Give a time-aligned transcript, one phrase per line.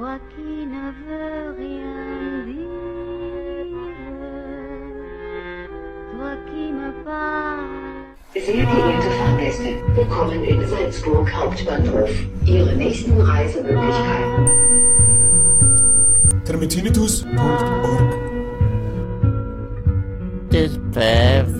[0.00, 2.64] toi qui ne veux rien dire,
[6.12, 7.68] toi qui me parles.
[8.32, 12.10] Sehr geehrte Fahrgäste, willkommen in Salzburg Hauptbahnhof.
[12.46, 14.46] Ihre nächsten Reisemöglichkeiten.
[16.46, 18.14] termitinitus.org
[20.48, 21.59] This path.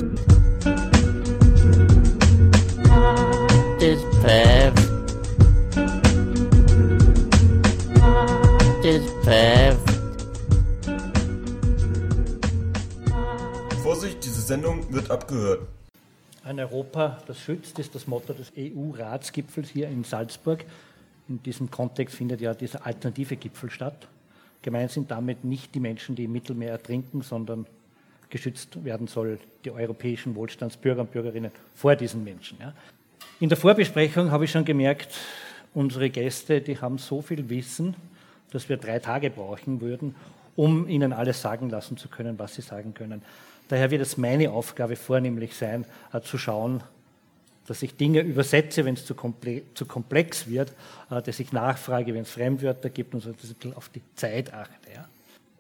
[15.31, 15.69] Abgehört.
[16.43, 20.65] Ein Europa, das schützt, ist das Motto des EU-Ratsgipfels hier in Salzburg.
[21.29, 24.09] In diesem Kontext findet ja dieser alternative Gipfel statt.
[24.63, 27.67] Gemeint sind damit nicht die Menschen, die im Mittelmeer ertrinken, sondern
[28.29, 32.59] geschützt werden soll die europäischen Wohlstandsbürger und Bürgerinnen vor diesen Menschen.
[32.61, 32.73] Ja.
[33.39, 35.15] In der Vorbesprechung habe ich schon gemerkt,
[35.75, 37.95] unsere Gäste, die haben so viel Wissen,
[38.51, 40.17] dass wir drei Tage brauchen würden,
[40.57, 43.23] um ihnen alles sagen lassen zu können, was sie sagen können.
[43.71, 46.83] Daher wird es meine Aufgabe vornehmlich sein, äh, zu schauen,
[47.69, 50.73] dass ich Dinge übersetze, wenn es zu, komple zu komplex wird,
[51.09, 53.89] äh, dass ich nachfrage, wenn es Fremdwörter gibt und so, dass ich ein bisschen auf
[53.89, 54.75] die Zeit achte.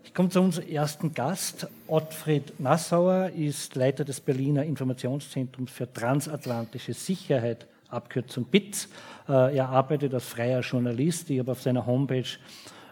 [0.03, 1.69] Ich komme zu unserem ersten Gast.
[1.87, 8.89] Ottfried Nassauer ist Leiter des Berliner Informationszentrums für transatlantische Sicherheit, Abkürzung BITS.
[9.29, 11.31] Äh, Er arbeitet als freier Journalist.
[11.31, 12.27] Ich habe auf seiner Homepage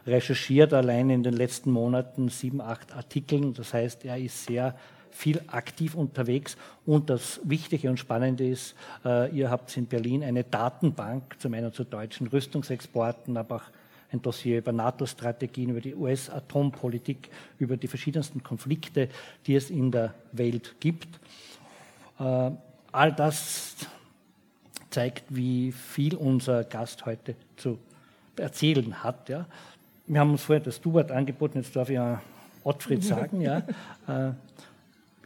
[0.06, 3.52] recherchiert, allein in den letzten Monaten sieben, acht Artikeln.
[3.52, 4.76] Das heißt, er ist sehr
[5.18, 6.56] viel aktiv unterwegs.
[6.86, 11.72] Und das Wichtige und Spannende ist, äh, ihr habt in Berlin eine Datenbank, zum einen
[11.72, 13.62] zu deutschen Rüstungsexporten, aber auch
[14.12, 19.08] ein Dossier über NATO-Strategien, über die US-Atompolitik, über die verschiedensten Konflikte,
[19.44, 21.08] die es in der Welt gibt.
[22.20, 22.52] Äh,
[22.92, 23.74] all das
[24.90, 27.80] zeigt, wie viel unser Gast heute zu
[28.36, 29.28] erzählen hat.
[29.28, 29.46] Ja.
[30.06, 32.22] Wir haben uns vorher das Du-Wort angeboten, jetzt darf ich ja
[32.62, 33.40] Ottfried sagen.
[33.40, 33.64] Ja.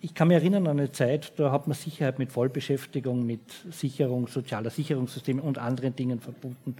[0.04, 3.40] Ich kann mich erinnern an eine Zeit, da hat man Sicherheit mit Vollbeschäftigung, mit
[3.70, 6.74] Sicherung, sozialer Sicherungssysteme und anderen Dingen verbunden.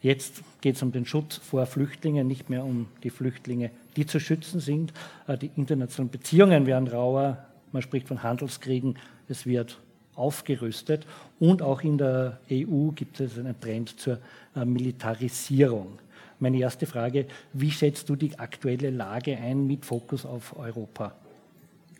[0.00, 4.20] Jetzt geht es um den Schutz vor Flüchtlingen, nicht mehr um die Flüchtlinge, die zu
[4.20, 4.94] schützen sind.
[5.26, 8.96] Äh, Die internationalen Beziehungen werden rauer, man spricht von Handelskriegen,
[9.28, 9.78] es wird
[10.14, 11.06] aufgerüstet
[11.38, 14.18] und auch in der EU gibt es einen Trend zur
[14.54, 15.98] äh, Militarisierung.
[16.38, 21.14] Meine erste Frage, wie schätzt du die aktuelle Lage ein mit Fokus auf Europa?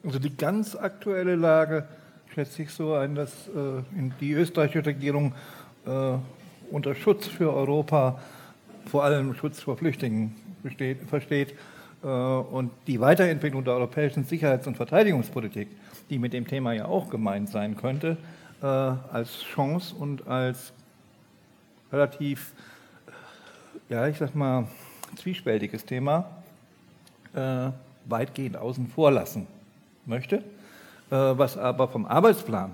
[0.07, 1.85] Also die ganz aktuelle Lage
[2.33, 3.83] schätze ich so ein, dass äh,
[4.21, 5.35] die österreichische Regierung
[5.85, 6.13] äh,
[6.71, 8.21] unter Schutz für Europa
[8.87, 11.55] vor allem Schutz vor Flüchtlingen besteht, versteht
[12.05, 15.67] äh, und die Weiterentwicklung der europäischen Sicherheits- und Verteidigungspolitik,
[16.09, 18.17] die mit dem Thema ja auch gemeint sein könnte,
[18.63, 20.73] äh, als Chance und als
[21.91, 22.53] relativ,
[23.89, 24.69] ja, ich sag mal,
[25.17, 26.31] zwiespältiges Thema
[27.35, 27.71] äh,
[28.05, 29.49] weitgehend außen vor lassen
[30.07, 30.43] möchte, äh,
[31.11, 32.73] was aber vom Arbeitsplan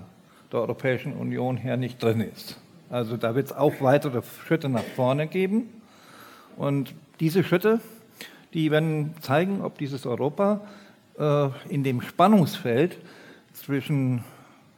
[0.51, 2.57] der Europäischen Union her nicht drin ist.
[2.89, 5.69] Also da wird es auch weitere Schritte nach vorne geben.
[6.57, 7.79] Und diese Schritte,
[8.53, 10.61] die werden zeigen, ob dieses Europa
[11.17, 12.97] äh, in dem Spannungsfeld
[13.53, 14.23] zwischen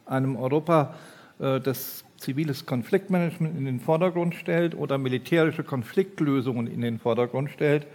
[0.06, 0.94] einem Europa,
[1.38, 7.86] äh, das ziviles Konfliktmanagement in den Vordergrund stellt oder militärische Konfliktlösungen in den Vordergrund stellt,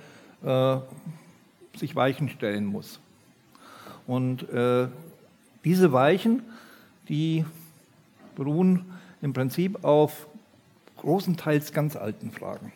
[1.76, 3.00] sich Weichen stellen muss.
[4.12, 4.90] Und äh,
[5.64, 6.44] diese Weichen,
[7.08, 7.46] die
[8.36, 8.84] beruhen
[9.22, 10.28] im Prinzip auf
[10.98, 12.74] großenteils ganz alten Fragen.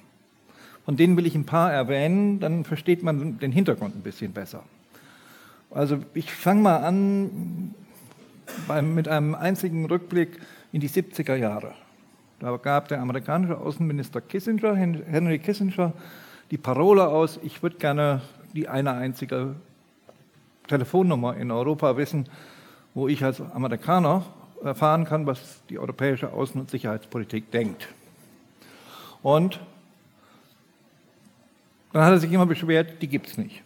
[0.86, 4.64] Von denen will ich ein paar erwähnen, dann versteht man den Hintergrund ein bisschen besser.
[5.72, 7.76] Also ich fange mal an
[8.66, 10.40] beim, mit einem einzigen Rückblick
[10.72, 11.74] in die 70er Jahre.
[12.40, 15.92] Da gab der amerikanische Außenminister Kissinger, Henry Kissinger,
[16.50, 18.22] die Parole aus, ich würde gerne
[18.54, 19.56] die eine einzige
[20.68, 22.28] Telefonnummer in Europa wissen,
[22.94, 24.24] wo ich als Amerikaner
[24.64, 27.88] erfahren kann, was die europäische Außen- und Sicherheitspolitik denkt.
[29.22, 29.60] Und
[31.94, 33.62] dann hat er sich immer beschwert, die gibt es nicht.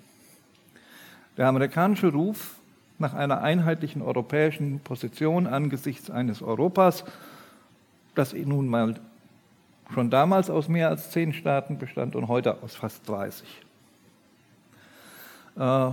[1.37, 2.55] Der amerikanische Ruf
[2.97, 7.05] nach einer einheitlichen europäischen Position angesichts eines Europas,
[8.13, 8.95] das nun mal
[9.93, 13.47] schon damals aus mehr als zehn Staaten bestand und heute aus fast 30.
[15.57, 15.91] Äh,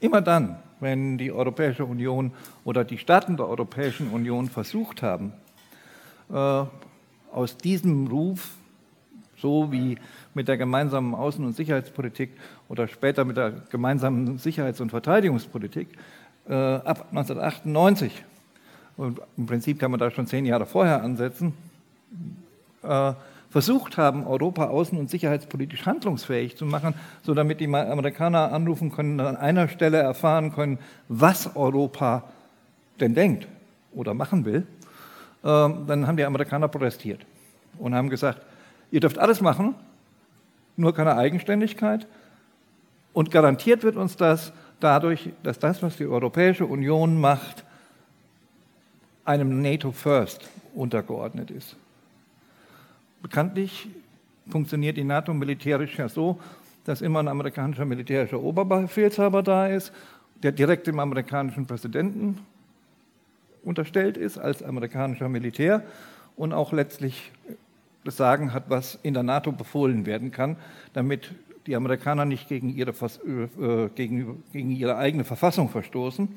[0.00, 2.32] immer dann, wenn die Europäische Union
[2.64, 5.32] oder die Staaten der Europäischen Union versucht haben,
[6.30, 6.64] äh,
[7.32, 8.50] aus diesem Ruf,
[9.36, 9.98] so wie
[10.34, 12.30] mit der gemeinsamen Außen- und Sicherheitspolitik
[12.68, 15.88] oder später mit der gemeinsamen Sicherheits- und Verteidigungspolitik,
[16.48, 18.24] äh, ab 1998,
[18.96, 21.54] und im Prinzip kann man da schon zehn Jahre vorher ansetzen,
[22.82, 23.12] äh,
[23.50, 29.20] versucht haben, Europa außen- und sicherheitspolitisch handlungsfähig zu machen, so damit die Amerikaner anrufen können,
[29.20, 30.78] an einer Stelle erfahren können,
[31.08, 32.24] was Europa
[33.00, 33.48] denn denkt
[33.92, 34.66] oder machen will,
[35.44, 37.24] ähm, dann haben die Amerikaner protestiert
[37.78, 38.42] und haben gesagt,
[38.90, 39.74] ihr dürft alles machen,
[40.76, 42.06] nur keine Eigenständigkeit.
[43.12, 47.64] Und garantiert wird uns das dadurch, dass das, was die Europäische Union macht,
[49.24, 51.76] einem NATO First untergeordnet ist.
[53.22, 53.88] Bekanntlich
[54.48, 56.38] funktioniert die NATO militärisch ja so,
[56.84, 59.92] dass immer ein amerikanischer militärischer Oberbefehlshaber da ist,
[60.42, 62.38] der direkt dem amerikanischen Präsidenten
[63.62, 65.82] unterstellt ist als amerikanischer Militär
[66.36, 67.32] und auch letztlich
[68.04, 70.56] das Sagen hat, was in der NATO befohlen werden kann,
[70.94, 71.32] damit
[71.66, 76.28] die Amerikaner nicht gegen ihre, äh, gegen, gegen ihre eigene Verfassung verstoßen,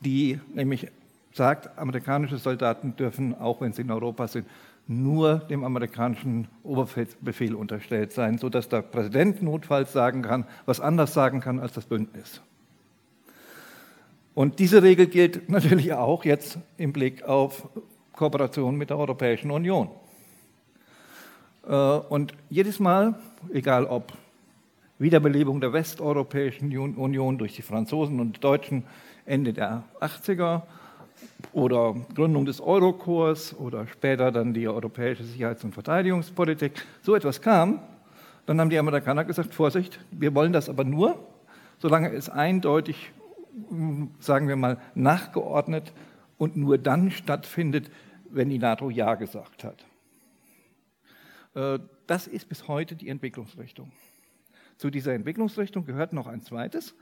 [0.00, 0.88] die nämlich
[1.32, 4.46] sagt, amerikanische Soldaten dürfen, auch wenn sie in Europa sind,
[4.88, 11.40] nur dem amerikanischen Oberbefehl unterstellt sein, sodass der Präsident notfalls sagen kann, was anders sagen
[11.40, 12.40] kann als das Bündnis.
[14.34, 17.68] Und diese Regel gilt natürlich auch jetzt im Blick auf
[18.12, 19.90] Kooperation mit der Europäischen Union.
[21.66, 23.14] Äh, und jedes Mal,
[23.52, 24.12] egal ob
[24.98, 28.84] Wiederbelebung der Westeuropäischen Union durch die Franzosen und Deutschen
[29.26, 30.62] Ende der 80er
[31.52, 36.72] oder Gründung des Eurokorps oder später dann die europäische Sicherheits- und Verteidigungspolitik,
[37.02, 37.80] so etwas kam,
[38.46, 41.18] dann haben die Amerikaner gesagt, Vorsicht, wir wollen das aber nur,
[41.78, 43.12] solange es eindeutig,
[44.20, 45.92] sagen wir mal, nachgeordnet
[46.38, 47.90] und nur dann stattfindet,
[48.30, 49.84] wenn die NATO Ja gesagt hat.
[51.54, 53.92] Äh, das ist bis heute die Entwicklungsrichtung.
[54.76, 56.94] Zu dieser Entwicklungsrichtung gehört noch ein zweites,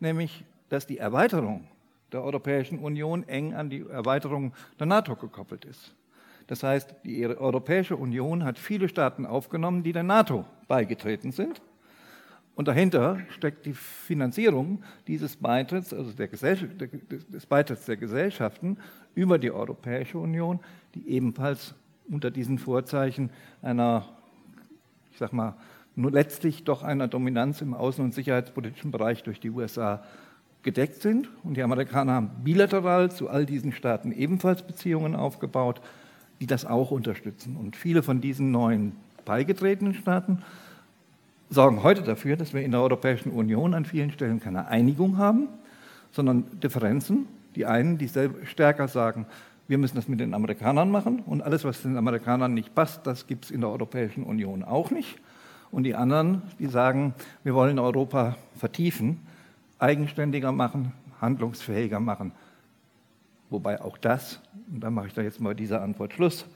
[0.00, 1.68] nämlich dass die Erweiterung
[2.12, 5.94] der Europäischen Union eng an die Erweiterung der NATO gekoppelt ist.
[6.46, 11.60] Das heißt, die Europäische Union hat viele Staaten aufgenommen, die der NATO beigetreten sind.
[12.54, 18.78] Und dahinter steckt die Finanzierung dieses Beitritts, also des Beitritts der Gesellschaften
[19.14, 20.58] über die Europäische Union,
[20.94, 21.74] die ebenfalls
[22.08, 23.30] unter diesen Vorzeichen
[23.62, 24.08] einer,
[25.12, 25.54] ich sag mal,
[25.94, 30.02] nur letztlich doch einer Dominanz im außen- und sicherheitspolitischen Bereich durch die USA
[30.68, 31.30] gedeckt sind.
[31.44, 35.80] Und die Amerikaner haben bilateral zu all diesen Staaten ebenfalls Beziehungen aufgebaut,
[36.40, 37.56] die das auch unterstützen.
[37.56, 38.92] Und viele von diesen neuen
[39.24, 40.42] beigetretenen Staaten
[41.48, 45.48] sorgen heute dafür, dass wir in der Europäischen Union an vielen Stellen keine Einigung haben,
[46.12, 47.26] sondern Differenzen.
[47.54, 48.10] Die einen, die
[48.44, 49.24] stärker sagen,
[49.68, 53.26] wir müssen das mit den Amerikanern machen und alles, was den Amerikanern nicht passt, das
[53.26, 55.18] gibt es in der Europäischen Union auch nicht
[55.70, 59.20] und die anderen, die sagen, wir wollen Europa vertiefen,
[59.78, 62.32] eigenständiger machen, handlungsfähiger machen.
[63.50, 64.40] Wobei auch das,
[64.70, 66.46] und da mache ich da jetzt mal diese Antwort Schluss,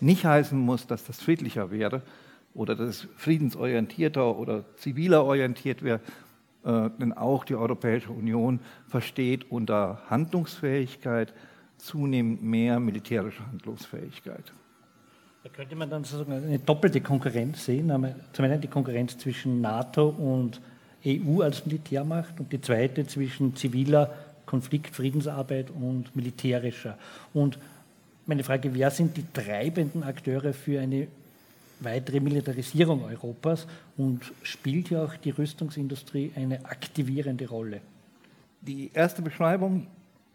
[0.00, 2.02] nicht heißen muss, dass das friedlicher wäre
[2.54, 6.00] oder dass es friedensorientierter oder ziviler orientiert wäre,
[6.64, 11.32] äh, denn auch die Europäische Union versteht unter Handlungsfähigkeit
[11.76, 14.52] zunehmend mehr militärische Handlungsfähigkeit.
[15.42, 17.90] Da könnte man dann sozusagen eine doppelte Konkurrenz sehen.
[18.32, 20.60] Zum einen die Konkurrenz zwischen NATO und
[21.06, 24.14] EU als Militärmacht und die zweite zwischen ziviler
[24.46, 26.98] Konflikt, Friedensarbeit und militärischer.
[27.32, 27.58] Und
[28.26, 31.08] meine Frage, wer sind die treibenden Akteure für eine
[31.80, 33.66] weitere Militarisierung Europas
[33.96, 37.80] und spielt ja auch die Rüstungsindustrie eine aktivierende Rolle?
[38.60, 39.86] Die erste Beschreibung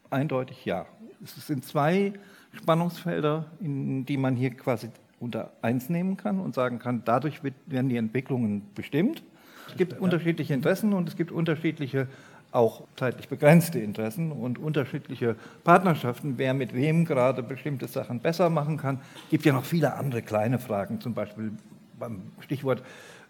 [0.09, 0.85] eindeutig ja.
[1.23, 2.13] Es sind zwei
[2.53, 7.89] Spannungsfelder, in die man hier quasi unter eins nehmen kann und sagen kann, dadurch werden
[7.89, 9.23] die Entwicklungen bestimmt.
[9.67, 12.07] Es gibt unterschiedliche Interessen und es gibt unterschiedliche,
[12.51, 18.77] auch zeitlich begrenzte Interessen und unterschiedliche Partnerschaften, wer mit wem gerade bestimmte Sachen besser machen
[18.77, 18.99] kann.
[19.25, 21.51] Es gibt ja noch viele andere kleine Fragen, zum Beispiel
[21.99, 22.81] beim Stichwort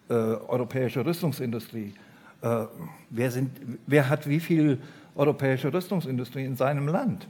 [0.08, 1.94] äh, europäische Rüstungsindustrie.
[2.42, 2.66] Äh,
[3.10, 3.50] wer, sind,
[3.86, 4.78] wer hat wie viel
[5.16, 7.26] europäische Rüstungsindustrie in seinem Land?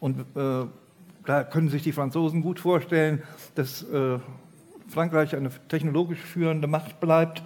[0.00, 0.66] Und äh,
[1.26, 3.22] da können sich die Franzosen gut vorstellen,
[3.54, 4.18] dass äh,
[4.88, 7.42] Frankreich eine technologisch führende Macht bleibt,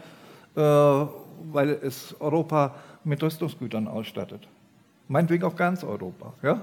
[0.59, 2.75] weil es Europa
[3.05, 4.49] mit Rüstungsgütern ausstattet.
[5.09, 6.35] Meinetwegen auch ganz Europa.
[6.43, 6.62] Ja?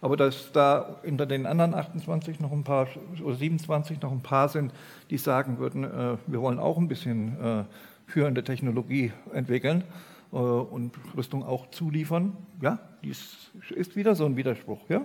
[0.00, 2.88] Aber dass da unter den anderen 28 noch ein paar
[3.22, 4.72] oder 27 noch ein paar sind,
[5.10, 7.64] die sagen würden, äh, wir wollen auch ein bisschen äh,
[8.06, 9.84] führende Technologie entwickeln
[10.32, 14.80] äh, und Rüstung auch zuliefern, ja, dies ist wieder so ein Widerspruch.
[14.88, 15.02] Ja?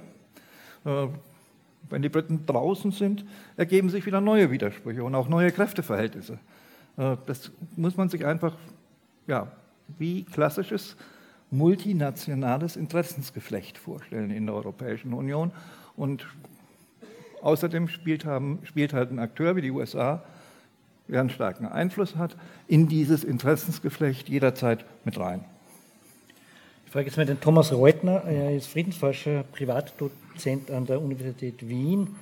[0.85, 1.09] Äh,
[1.89, 3.23] wenn die Briten draußen sind,
[3.55, 6.39] ergeben sich wieder neue Widersprüche und auch neue Kräfteverhältnisse.
[6.97, 8.55] Äh, das muss man sich einfach,
[9.27, 9.51] ja,
[9.97, 10.97] wie klassisches
[11.49, 15.51] multinationales Interessensgeflecht vorstellen in der Europäischen Union.
[15.95, 16.27] Und
[17.41, 20.23] außerdem spielt, haben, spielt halt ein Akteur wie die USA
[21.09, 22.35] ganz starken Einfluss hat,
[22.67, 25.43] in dieses Interessensgeflecht jederzeit mit rein.
[26.85, 32.15] Ich frage jetzt mal den Thomas Reutner, er ist Friedensforscher, Privatdozent an der Universität Wien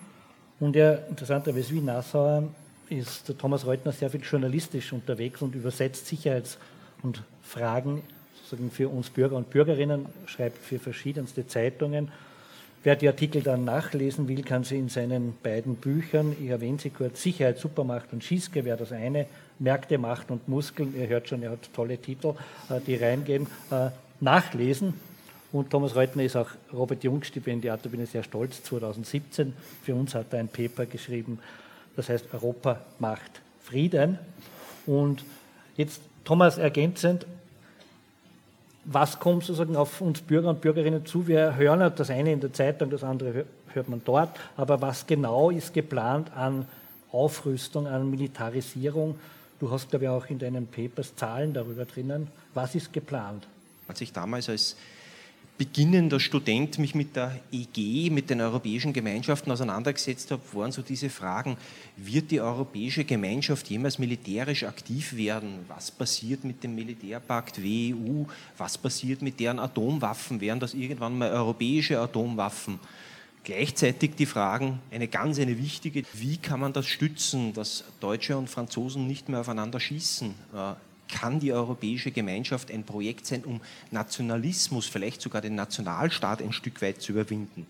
[0.59, 2.43] und er, interessanterweise wie Nassauer,
[2.89, 6.57] ist Thomas Reutner sehr viel journalistisch unterwegs und übersetzt Sicherheits-
[7.03, 8.01] und Fragen
[8.45, 12.09] sozusagen für uns Bürger und Bürgerinnen, schreibt für verschiedenste Zeitungen.
[12.83, 16.91] Wer die Artikel dann nachlesen will, kann sie in seinen beiden Büchern, ich erwähne sie
[16.91, 19.25] kurz, Sicherheit, Supermacht und Schießgewehr, das eine,
[19.57, 22.35] Märkte, Macht und Muskeln, ihr hört schon, er hat tolle Titel,
[22.69, 23.89] äh, die reingehen, äh,
[24.19, 24.93] nachlesen.
[25.51, 29.53] Und Thomas Reutner ist auch Robert Jung Stipendiat, da bin ich sehr stolz, 2017.
[29.83, 31.39] Für uns hat er ein Paper geschrieben,
[31.95, 34.19] das heißt Europa macht Frieden.
[34.85, 35.23] Und
[35.77, 37.25] jetzt, Thomas, ergänzend,
[38.85, 41.27] was kommt sozusagen auf uns Bürger und Bürgerinnen zu?
[41.27, 45.49] Wir hören das eine in der Zeitung, das andere hört man dort, aber was genau
[45.49, 46.67] ist geplant an
[47.11, 49.19] Aufrüstung, an Militarisierung?
[49.59, 52.27] Du hast, glaube ich, auch in deinen Papers Zahlen darüber drinnen.
[52.53, 53.47] Was ist geplant?
[53.87, 54.75] Als ich damals als
[55.57, 61.09] beginnender Student mich mit der EG, mit den europäischen Gemeinschaften auseinandergesetzt habe, waren so diese
[61.09, 61.57] Fragen,
[61.95, 65.65] wird die europäische Gemeinschaft jemals militärisch aktiv werden?
[65.67, 68.25] Was passiert mit dem Militärpakt WEU?
[68.57, 70.41] Was passiert mit deren Atomwaffen?
[70.41, 72.79] Wären das irgendwann mal europäische Atomwaffen?
[73.45, 78.49] Gleichzeitig die Fragen, eine ganz eine wichtige, wie kann man das stützen, dass Deutsche und
[78.49, 80.33] Franzosen nicht mehr aufeinander schießen?
[81.07, 86.81] Kann die europäische Gemeinschaft ein Projekt sein, um Nationalismus, vielleicht sogar den Nationalstaat ein Stück
[86.81, 87.67] weit zu überwinden?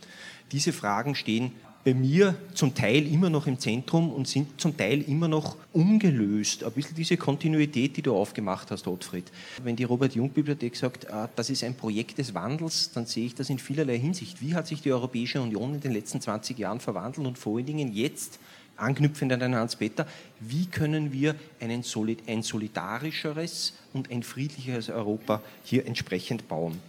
[0.51, 1.51] Diese Fragen stehen
[1.86, 6.63] bei mir zum Teil immer noch im Zentrum und sind zum Teil immer noch ungelöst.
[6.63, 9.32] Ein bisschen diese Kontinuität, die du aufgemacht hast, Ottfried.
[9.63, 13.51] Wenn die Robert-Jung-Bibliothek sagt, ah, das ist ein Projekt des Wandels, dann sehe ich das
[13.51, 14.42] in vielerlei Hinsicht.
[14.42, 17.68] Wie hat sich die Europäische Union in den letzten 20 Jahren verwandelt und vor allen
[17.68, 18.39] Dingen jetzt
[18.77, 20.05] anknüpfend an den Hans-Peter,
[20.39, 21.36] wie können wir
[21.82, 26.79] Solid, ein solidarischeres und ein friedlicheres Europa hier entsprechend bauen?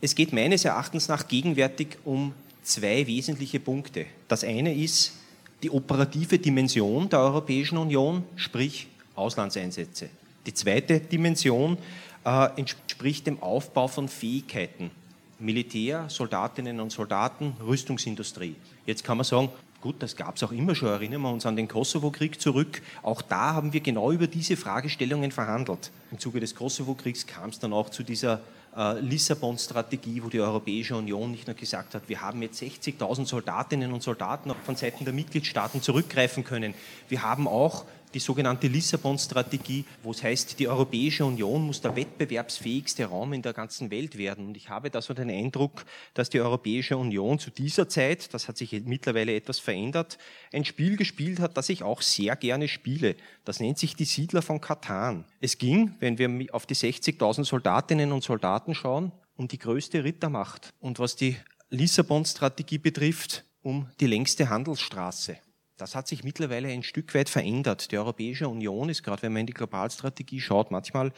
[0.00, 4.06] Es geht meines Erachtens nach gegenwärtig um zwei wesentliche Punkte.
[4.28, 5.12] Das eine ist
[5.62, 10.08] die operative Dimension der Europäischen Union, sprich Auslandseinsätze.
[10.46, 11.76] Die zweite Dimension
[12.24, 14.90] äh, entspricht dem Aufbau von Fähigkeiten.
[15.38, 18.56] Militär, Soldatinnen und Soldaten, Rüstungsindustrie.
[18.86, 19.48] Jetzt kann man sagen,
[19.80, 20.88] Gut, das gab es auch immer schon.
[20.88, 22.82] Erinnern wir uns an den Kosovo-Krieg zurück.
[23.02, 25.90] Auch da haben wir genau über diese Fragestellungen verhandelt.
[26.10, 28.40] Im Zuge des Kosovo-Kriegs kam es dann auch zu dieser
[28.76, 33.92] äh, Lissabon-Strategie, wo die Europäische Union nicht nur gesagt hat, wir haben jetzt 60.000 Soldatinnen
[33.92, 36.74] und Soldaten von Seiten der Mitgliedstaaten zurückgreifen können.
[37.08, 43.04] Wir haben auch die sogenannte Lissabon-Strategie, wo es heißt, die Europäische Union muss der wettbewerbsfähigste
[43.06, 44.46] Raum in der ganzen Welt werden.
[44.46, 48.48] Und ich habe da so den Eindruck, dass die Europäische Union zu dieser Zeit, das
[48.48, 50.18] hat sich mittlerweile etwas verändert,
[50.52, 53.16] ein Spiel gespielt hat, das ich auch sehr gerne spiele.
[53.44, 55.24] Das nennt sich die Siedler von Katan.
[55.40, 60.70] Es ging, wenn wir auf die 60.000 Soldatinnen und Soldaten schauen, um die größte Rittermacht.
[60.80, 61.36] Und was die
[61.70, 65.38] Lissabon-Strategie betrifft, um die längste Handelsstraße.
[65.80, 67.90] Das hat sich mittlerweile ein Stück weit verändert.
[67.90, 71.10] Die Europäische Union ist, gerade wenn man in die Globalstrategie schaut, manchmal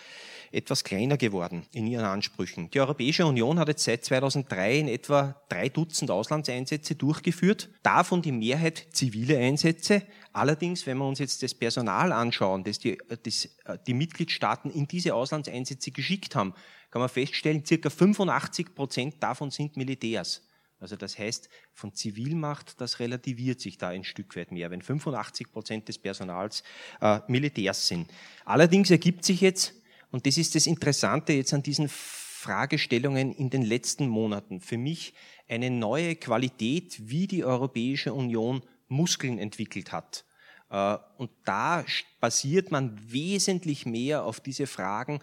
[0.53, 2.71] etwas kleiner geworden in ihren Ansprüchen.
[2.71, 8.31] Die Europäische Union hat jetzt seit 2003 in etwa drei Dutzend Auslandseinsätze durchgeführt, davon die
[8.31, 10.03] Mehrheit zivile Einsätze.
[10.33, 13.49] Allerdings, wenn wir uns jetzt das Personal anschauen, das die, das
[13.89, 16.55] die Mitgliedstaaten in diese Auslandseinsätze geschickt haben,
[16.93, 20.43] kann man feststellen, circa 85 Prozent davon sind Militärs.
[20.83, 25.53] Also das heißt, von Zivilmacht, das relativiert sich da ein Stück weit mehr, wenn 85
[25.53, 26.65] Prozent des Personals
[27.01, 28.11] äh, Militärs sind.
[28.45, 29.75] Allerdings ergibt sich jetzt,
[30.11, 35.15] und das ist das Interessante jetzt an diesen Fragestellungen in den letzten Monaten, für mich
[35.49, 40.25] eine neue Qualität, wie die Europäische Union Muskeln entwickelt hat.
[40.69, 41.85] Äh, und da
[42.19, 45.21] basiert man wesentlich mehr auf diese Fragen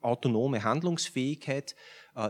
[0.00, 1.76] autonome Handlungsfähigkeit, äh,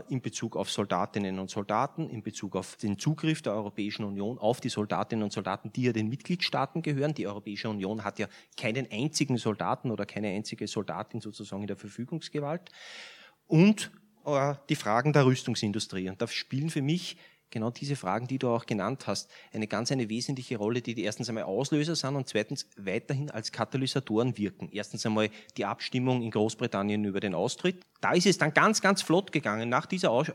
[0.09, 4.61] in Bezug auf Soldatinnen und Soldaten, in Bezug auf den Zugriff der Europäischen Union auf
[4.61, 7.13] die Soldatinnen und Soldaten, die ja den Mitgliedstaaten gehören.
[7.15, 11.77] Die Europäische Union hat ja keinen einzigen Soldaten oder keine einzige Soldatin sozusagen in der
[11.77, 12.69] Verfügungsgewalt.
[13.47, 13.91] Und
[14.25, 16.09] äh, die Fragen der Rüstungsindustrie.
[16.09, 17.17] Und da spielen für mich
[17.49, 21.03] genau diese Fragen, die du auch genannt hast, eine ganz eine wesentliche Rolle, die, die
[21.03, 24.69] erstens einmal Auslöser sind und zweitens weiterhin als Katalysatoren wirken.
[24.71, 27.83] Erstens einmal die Abstimmung in Großbritannien über den Austritt.
[28.01, 30.27] Da ist es dann ganz, ganz flott gegangen nach dieser, Aus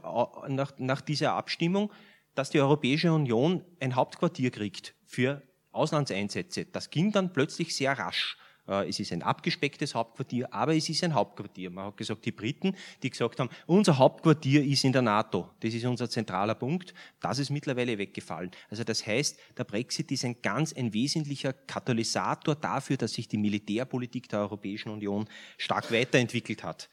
[0.48, 1.90] nach, nach dieser Abstimmung,
[2.34, 5.42] dass die Europäische Union ein Hauptquartier kriegt für
[5.72, 6.64] Auslandseinsätze.
[6.66, 8.36] Das ging dann plötzlich sehr rasch.
[8.68, 11.70] Äh, es ist ein abgespecktes Hauptquartier, aber es ist ein Hauptquartier.
[11.70, 15.50] Man hat gesagt, die Briten, die gesagt haben, unser Hauptquartier ist in der NATO.
[15.60, 16.94] Das ist unser zentraler Punkt.
[17.20, 18.50] Das ist mittlerweile weggefallen.
[18.70, 23.38] Also das heißt, der Brexit ist ein ganz ein wesentlicher Katalysator dafür, dass sich die
[23.38, 25.28] Militärpolitik der Europäischen Union
[25.58, 26.88] stark weiterentwickelt hat.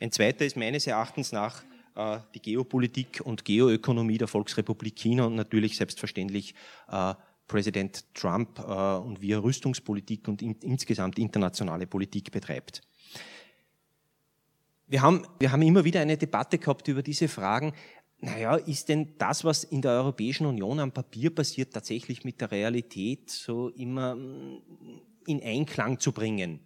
[0.00, 1.64] Ein zweiter ist meines Erachtens nach
[1.94, 6.54] äh, die Geopolitik und Geoökonomie der Volksrepublik China und natürlich selbstverständlich
[6.90, 7.14] äh,
[7.46, 12.82] Präsident Trump äh, und wie er Rüstungspolitik und in, insgesamt internationale Politik betreibt.
[14.88, 17.72] Wir haben, wir haben immer wieder eine Debatte gehabt über diese Fragen.
[18.18, 22.50] Naja, ist denn das, was in der Europäischen Union am Papier passiert, tatsächlich mit der
[22.50, 24.62] Realität so immer mm,
[25.26, 26.60] in Einklang zu bringen?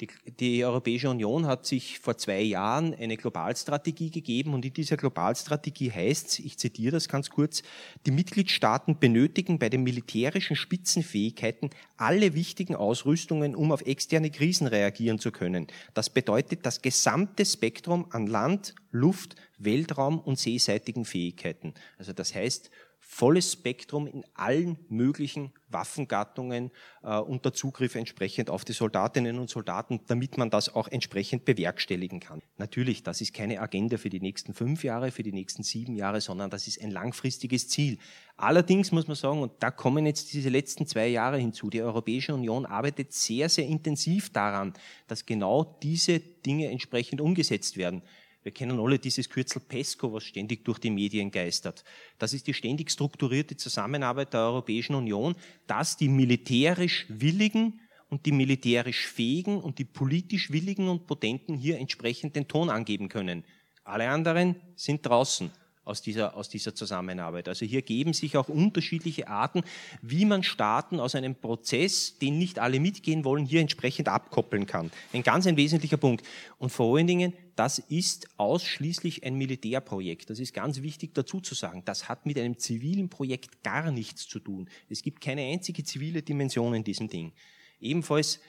[0.00, 0.08] Die,
[0.40, 5.92] die, Europäische Union hat sich vor zwei Jahren eine Globalstrategie gegeben und in dieser Globalstrategie
[5.92, 7.62] heißt, ich zitiere das ganz kurz,
[8.04, 15.20] die Mitgliedstaaten benötigen bei den militärischen Spitzenfähigkeiten alle wichtigen Ausrüstungen, um auf externe Krisen reagieren
[15.20, 15.68] zu können.
[15.94, 21.72] Das bedeutet das gesamte Spektrum an Land, Luft, Weltraum und seeseitigen Fähigkeiten.
[21.98, 22.70] Also das heißt,
[23.06, 26.70] volles Spektrum in allen möglichen Waffengattungen
[27.02, 32.20] äh, unter Zugriff entsprechend auf die Soldatinnen und Soldaten, damit man das auch entsprechend bewerkstelligen
[32.20, 32.42] kann.
[32.56, 36.20] Natürlich, das ist keine Agenda für die nächsten fünf Jahre, für die nächsten sieben Jahre,
[36.20, 37.98] sondern das ist ein langfristiges Ziel.
[38.36, 42.34] Allerdings muss man sagen, und da kommen jetzt diese letzten zwei Jahre hinzu, die Europäische
[42.34, 44.72] Union arbeitet sehr, sehr intensiv daran,
[45.06, 48.02] dass genau diese Dinge entsprechend umgesetzt werden.
[48.44, 51.82] Wir kennen alle dieses Kürzel PESCO, was ständig durch die Medien geistert.
[52.18, 55.34] Das ist die ständig strukturierte Zusammenarbeit der Europäischen Union,
[55.66, 61.78] dass die militärisch Willigen und die militärisch Fähigen und die politisch Willigen und Potenten hier
[61.78, 63.44] entsprechend den Ton angeben können.
[63.82, 65.50] Alle anderen sind draußen
[65.84, 67.48] aus dieser, aus dieser Zusammenarbeit.
[67.48, 69.62] Also hier geben sich auch unterschiedliche Arten,
[70.02, 74.90] wie man Staaten aus einem Prozess, den nicht alle mitgehen wollen, hier entsprechend abkoppeln kann.
[75.12, 76.24] Ein ganz ein wesentlicher Punkt.
[76.58, 80.30] Und vor allen Dingen, das ist ausschließlich ein Militärprojekt.
[80.30, 81.82] Das ist ganz wichtig dazu zu sagen.
[81.84, 84.68] Das hat mit einem zivilen Projekt gar nichts zu tun.
[84.88, 87.32] Es gibt keine einzige zivile Dimension in diesem Ding.
[87.80, 88.40] Ebenfalls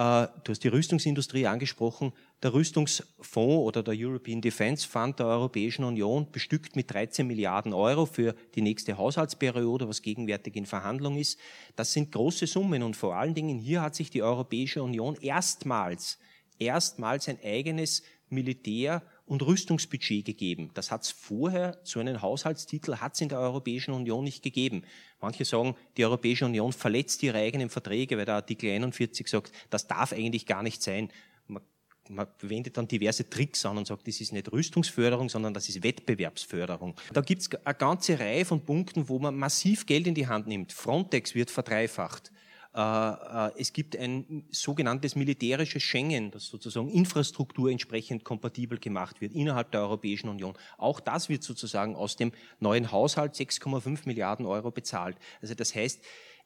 [0.00, 2.12] du hast die Rüstungsindustrie angesprochen.
[2.42, 8.06] Der Rüstungsfonds oder der European Defence Fund der Europäischen Union bestückt mit 13 Milliarden Euro
[8.06, 11.38] für die nächste Haushaltsperiode, was gegenwärtig in Verhandlung ist.
[11.76, 16.18] Das sind große Summen und vor allen Dingen hier hat sich die Europäische Union erstmals,
[16.58, 20.72] erstmals ein eigenes Militär- und Rüstungsbudget gegeben.
[20.74, 24.82] Das hat es vorher, so einen Haushaltstitel hat es in der Europäischen Union nicht gegeben.
[25.20, 29.86] Manche sagen, die Europäische Union verletzt ihre eigenen Verträge, weil der Artikel 41 sagt, das
[29.86, 31.12] darf eigentlich gar nicht sein.
[31.46, 31.62] Man,
[32.08, 35.84] man wendet dann diverse Tricks an und sagt, das ist nicht Rüstungsförderung, sondern das ist
[35.84, 36.96] Wettbewerbsförderung.
[37.12, 40.48] Da gibt es eine ganze Reihe von Punkten, wo man massiv Geld in die Hand
[40.48, 40.72] nimmt.
[40.72, 42.32] Frontex wird verdreifacht.
[42.74, 49.32] Äh, äh, es gibt ein sogenanntes militärisches Schengen, das sozusagen Infrastruktur entsprechend kompatibel gemacht wird
[49.32, 50.54] innerhalb der Europäischen Union.
[50.78, 55.16] Auch das wird sozusagen aus dem neuen Haushalt 6,5 Milliarden Euro bezahlt.
[55.42, 56.00] Also das heißt,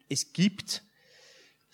[0.08, 0.82] es gibt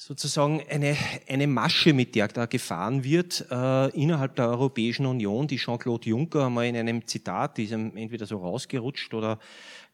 [0.01, 0.97] sozusagen eine,
[1.29, 6.47] eine Masche, mit der da gefahren wird äh, innerhalb der Europäischen Union, die Jean-Claude Juncker
[6.47, 9.39] einmal in einem Zitat, die ist entweder so rausgerutscht oder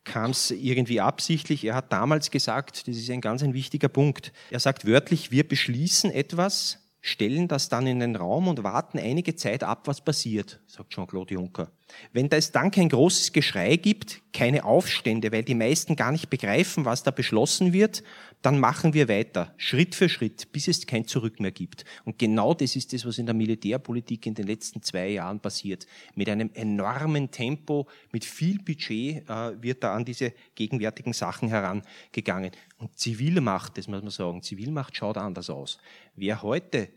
[0.07, 1.65] kam es irgendwie absichtlich.
[1.65, 4.33] Er hat damals gesagt, das ist ein ganz ein wichtiger Punkt.
[4.51, 9.37] Er sagt wörtlich, wir beschließen etwas, stellen das dann in den Raum und warten einige
[9.37, 11.71] Zeit ab, was passiert, sagt Jean-Claude Juncker.
[12.13, 16.85] Wenn es dann kein großes Geschrei gibt, keine Aufstände, weil die meisten gar nicht begreifen,
[16.85, 18.03] was da beschlossen wird,
[18.43, 21.85] dann machen wir weiter, Schritt für Schritt, bis es kein Zurück mehr gibt.
[22.05, 25.87] Und genau das ist das, was in der Militärpolitik in den letzten zwei Jahren passiert.
[26.15, 32.53] Mit einem enormen Tempo, mit viel Budget äh, wird da an diese gegenwärtigen Sachen herangegangen.
[32.79, 35.79] Und Zivilmacht, das muss man sagen, Zivilmacht schaut anders aus.
[36.15, 36.89] Wer heute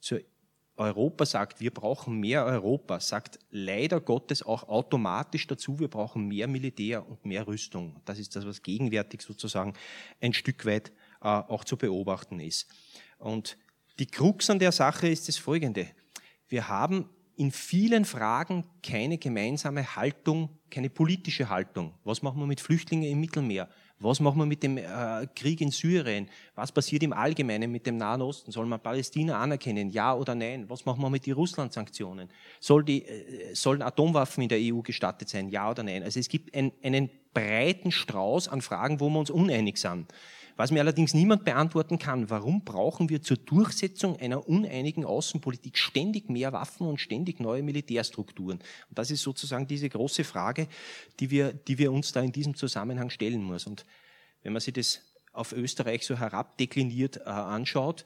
[0.00, 0.20] zur
[0.76, 6.48] Europa sagt, wir brauchen mehr Europa, sagt leider Gottes auch automatisch dazu, wir brauchen mehr
[6.48, 8.00] Militär und mehr Rüstung.
[8.04, 9.74] Das ist das, was gegenwärtig sozusagen
[10.20, 12.66] ein Stück weit äh, auch zu beobachten ist.
[13.18, 13.56] Und
[14.00, 15.86] die Krux an der Sache ist das folgende.
[16.48, 21.94] Wir haben in vielen Fragen keine gemeinsame Haltung, keine politische Haltung.
[22.04, 23.68] Was machen wir mit Flüchtlingen im Mittelmeer?
[24.04, 26.28] Was machen wir mit dem äh, Krieg in Syrien?
[26.54, 28.52] Was passiert im Allgemeinen mit dem Nahen Osten?
[28.52, 29.90] Soll man Palästina anerkennen?
[29.90, 30.68] Ja oder nein?
[30.68, 32.28] Was machen wir mit den Russland-Sanktionen?
[32.60, 35.48] Soll äh, sollen Atomwaffen in der EU gestattet sein?
[35.48, 36.02] Ja oder nein?
[36.02, 40.12] Also es gibt ein, einen breiten Strauß an Fragen, wo wir uns uneinig sind.
[40.56, 46.30] Was mir allerdings niemand beantworten kann, warum brauchen wir zur Durchsetzung einer uneinigen Außenpolitik ständig
[46.30, 48.60] mehr Waffen und ständig neue Militärstrukturen?
[48.88, 50.68] Und das ist sozusagen diese große Frage,
[51.18, 53.66] die wir, die wir uns da in diesem Zusammenhang stellen muss.
[53.66, 53.84] Und
[54.42, 55.00] wenn man sich das
[55.32, 58.04] auf Österreich so herabdekliniert äh, anschaut,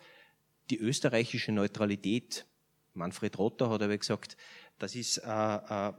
[0.71, 2.47] die österreichische Neutralität,
[2.95, 4.39] Manfred Rotter hat aber gesagt,
[4.79, 5.93] das ist äh, äh,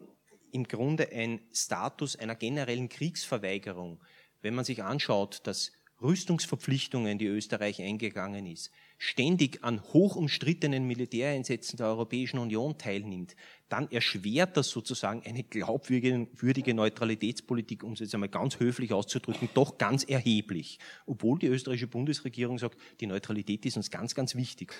[0.51, 3.99] im Grunde ein Status einer generellen Kriegsverweigerung.
[4.41, 11.77] Wenn man sich anschaut, dass Rüstungsverpflichtungen, die Österreich eingegangen ist, ständig an hoch umstrittenen Militäreinsätzen
[11.77, 13.35] der Europäischen Union teilnimmt,
[13.69, 19.77] dann erschwert das sozusagen eine glaubwürdige Neutralitätspolitik, um es jetzt einmal ganz höflich auszudrücken, doch
[19.77, 20.79] ganz erheblich.
[21.05, 24.73] Obwohl die österreichische Bundesregierung sagt, die Neutralität ist uns ganz, ganz wichtig.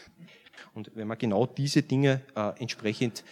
[0.74, 3.24] Und wenn man genau diese Dinge äh, entsprechend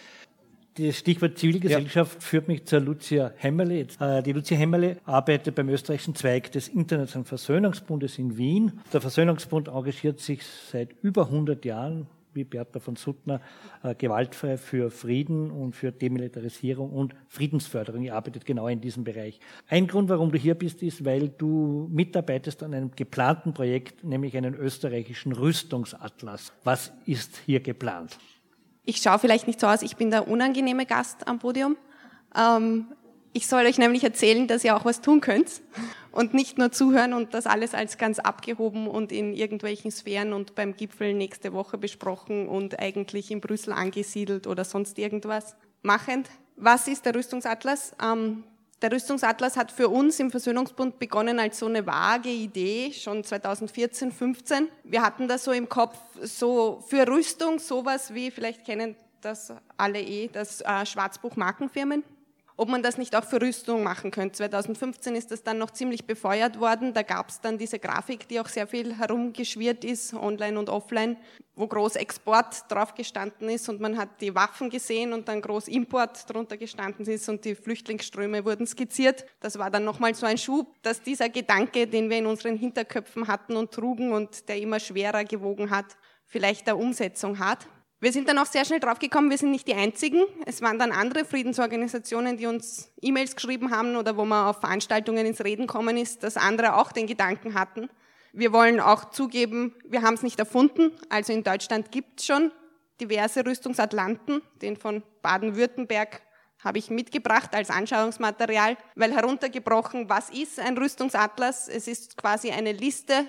[0.76, 2.20] das Stichwort Zivilgesellschaft ja.
[2.20, 3.86] führt mich zur Lucia Hemmerle.
[4.00, 8.80] Äh, die Lucia Hemmerle arbeitet beim österreichischen Zweig des Internationalen Versöhnungsbundes in Wien.
[8.92, 13.40] Der Versöhnungsbund engagiert sich seit über 100 Jahren, wie Bertha von Suttner,
[13.82, 18.02] äh, gewaltfrei für Frieden und für Demilitarisierung und Friedensförderung.
[18.02, 19.40] Ihr arbeitet genau in diesem Bereich.
[19.68, 24.36] Ein Grund, warum du hier bist, ist, weil du mitarbeitest an einem geplanten Projekt, nämlich
[24.36, 26.52] einen österreichischen Rüstungsatlas.
[26.62, 28.18] Was ist hier geplant?
[28.88, 31.76] Ich schaue vielleicht nicht so aus, ich bin der unangenehme Gast am Podium.
[32.34, 32.86] Ähm,
[33.34, 35.60] ich soll euch nämlich erzählen, dass ihr auch was tun könnt
[36.10, 40.54] und nicht nur zuhören und das alles als ganz abgehoben und in irgendwelchen Sphären und
[40.54, 46.30] beim Gipfel nächste Woche besprochen und eigentlich in Brüssel angesiedelt oder sonst irgendwas machend.
[46.56, 47.94] Was ist der Rüstungsatlas?
[48.02, 48.44] Ähm,
[48.82, 54.12] der Rüstungsatlas hat für uns im Versöhnungsbund begonnen als so eine vage Idee, schon 2014,
[54.12, 54.68] 15.
[54.84, 60.00] Wir hatten das so im Kopf, so für Rüstung sowas wie, vielleicht kennen das alle
[60.00, 62.04] eh, das äh, Schwarzbuch Markenfirmen
[62.58, 64.38] ob man das nicht auch für Rüstung machen könnte.
[64.38, 66.92] 2015 ist das dann noch ziemlich befeuert worden.
[66.92, 71.16] Da gab es dann diese Grafik, die auch sehr viel herumgeschwirrt ist, online und offline,
[71.54, 75.68] wo groß Export drauf gestanden ist und man hat die Waffen gesehen und dann groß
[75.68, 79.24] Import drunter gestanden ist und die Flüchtlingsströme wurden skizziert.
[79.38, 83.28] Das war dann nochmal so ein Schub, dass dieser Gedanke, den wir in unseren Hinterköpfen
[83.28, 87.68] hatten und trugen und der immer schwerer gewogen hat, vielleicht der Umsetzung hat.
[88.00, 90.22] Wir sind dann auch sehr schnell draufgekommen, wir sind nicht die Einzigen.
[90.46, 95.26] Es waren dann andere Friedensorganisationen, die uns E-Mails geschrieben haben oder wo man auf Veranstaltungen
[95.26, 97.90] ins Reden kommen ist, dass andere auch den Gedanken hatten.
[98.32, 100.92] Wir wollen auch zugeben, wir haben es nicht erfunden.
[101.08, 102.52] Also in Deutschland gibt es schon
[103.00, 104.42] diverse Rüstungsatlanten.
[104.62, 106.22] Den von Baden-Württemberg
[106.60, 111.66] habe ich mitgebracht als Anschauungsmaterial, weil heruntergebrochen, was ist ein Rüstungsatlas?
[111.66, 113.26] Es ist quasi eine Liste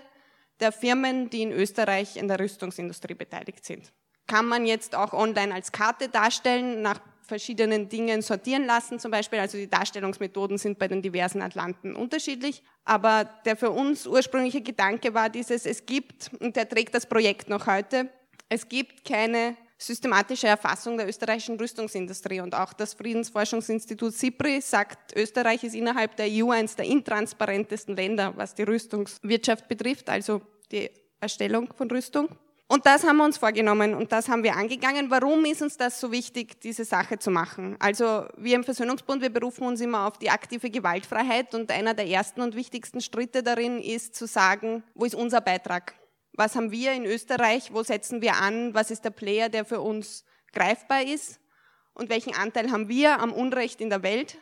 [0.59, 3.91] der Firmen, die in Österreich in der Rüstungsindustrie beteiligt sind
[4.29, 9.39] kann man jetzt auch online als Karte darstellen, nach verschiedenen Dingen sortieren lassen zum Beispiel.
[9.39, 12.63] Also die Darstellungsmethoden sind bei den diversen Atlanten unterschiedlich.
[12.85, 17.49] Aber der für uns ursprüngliche Gedanke war dieses, es gibt, und der trägt das Projekt
[17.49, 18.09] noch heute,
[18.49, 22.41] es gibt keine systematische Erfassung der österreichischen Rüstungsindustrie.
[22.41, 28.33] Und auch das Friedensforschungsinstitut SIPRI sagt, Österreich ist innerhalb der EU eines der intransparentesten Länder,
[28.35, 30.89] was die Rüstungswirtschaft betrifft, also die
[31.21, 32.29] Erstellung von Rüstung.
[32.71, 35.09] Und das haben wir uns vorgenommen und das haben wir angegangen.
[35.09, 37.75] Warum ist uns das so wichtig, diese Sache zu machen?
[37.79, 42.05] Also wir im Versöhnungsbund, wir berufen uns immer auf die aktive Gewaltfreiheit und einer der
[42.05, 45.95] ersten und wichtigsten Schritte darin ist zu sagen, wo ist unser Beitrag?
[46.33, 47.73] Was haben wir in Österreich?
[47.73, 48.75] Wo setzen wir an?
[48.75, 51.39] Was ist der Player, der für uns greifbar ist?
[51.95, 54.37] Und welchen Anteil haben wir am Unrecht in der Welt?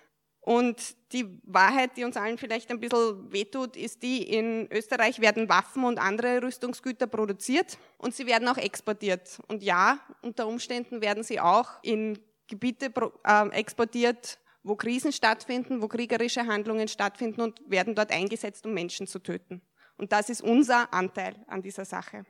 [0.47, 5.49] Und die Wahrheit, die uns allen vielleicht ein bisschen wehtut, ist die, in Österreich werden
[5.49, 9.41] Waffen und andere Rüstungsgüter produziert und sie werden auch exportiert.
[9.49, 12.93] Und ja, unter Umständen werden sie auch in Gebiete
[13.25, 19.05] äh, exportiert, wo Krisen stattfinden, wo kriegerische Handlungen stattfinden und werden dort eingesetzt, um Menschen
[19.05, 19.61] zu töten.
[19.97, 22.25] Und das ist unser Anteil an dieser Sache.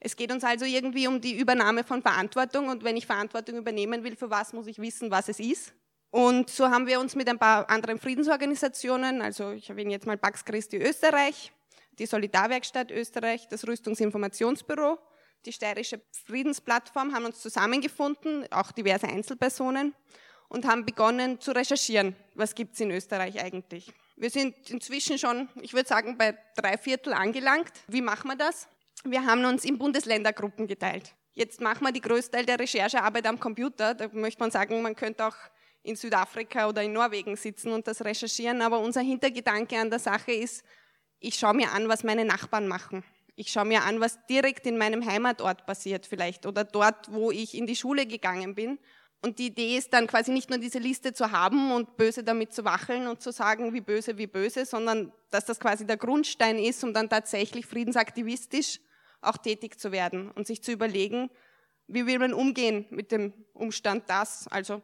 [0.00, 4.02] Es geht uns also irgendwie um die Übernahme von Verantwortung und wenn ich Verantwortung übernehmen
[4.02, 5.72] will, für was muss ich wissen, was es ist
[6.10, 10.16] und so haben wir uns mit ein paar anderen Friedensorganisationen, also ich erwähne jetzt mal
[10.16, 11.52] Pax Christi Österreich,
[11.98, 14.98] die Solidarwerkstatt Österreich, das Rüstungsinformationsbüro,
[15.44, 19.94] die Steirische Friedensplattform, haben uns zusammengefunden, auch diverse Einzelpersonen,
[20.48, 23.92] und haben begonnen zu recherchieren, was gibt es in Österreich eigentlich.
[24.16, 27.72] Wir sind inzwischen schon, ich würde sagen, bei drei Viertel angelangt.
[27.88, 28.68] Wie machen wir das?
[29.04, 31.14] Wir haben uns in Bundesländergruppen geteilt.
[31.34, 33.94] Jetzt machen wir die größte Teil der Recherchearbeit am Computer.
[33.94, 35.36] Da möchte man sagen, man könnte auch
[35.86, 40.32] in Südafrika oder in Norwegen sitzen und das recherchieren, aber unser Hintergedanke an der Sache
[40.32, 40.64] ist,
[41.20, 43.04] ich schaue mir an, was meine Nachbarn machen.
[43.36, 47.54] Ich schaue mir an, was direkt in meinem Heimatort passiert vielleicht oder dort, wo ich
[47.54, 48.78] in die Schule gegangen bin.
[49.22, 52.52] Und die Idee ist dann quasi nicht nur diese Liste zu haben und böse damit
[52.52, 56.58] zu wacheln und zu sagen, wie böse, wie böse, sondern dass das quasi der Grundstein
[56.58, 58.80] ist, um dann tatsächlich friedensaktivistisch
[59.20, 61.30] auch tätig zu werden und sich zu überlegen,
[61.88, 64.82] wie will man umgehen mit dem Umstand, dass, also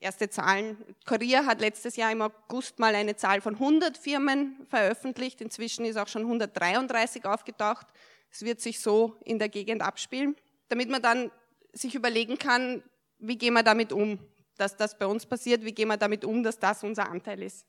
[0.00, 0.76] erste Zahlen.
[1.06, 5.40] Korea hat letztes Jahr im August mal eine Zahl von 100 Firmen veröffentlicht.
[5.40, 7.86] Inzwischen ist auch schon 133 aufgetaucht.
[8.30, 10.36] es wird sich so in der Gegend abspielen,
[10.68, 11.30] damit man dann
[11.72, 12.82] sich überlegen kann,
[13.18, 14.18] wie gehen wir damit um,
[14.56, 17.66] dass das bei uns passiert, wie gehen wir damit um, dass das unser Anteil ist.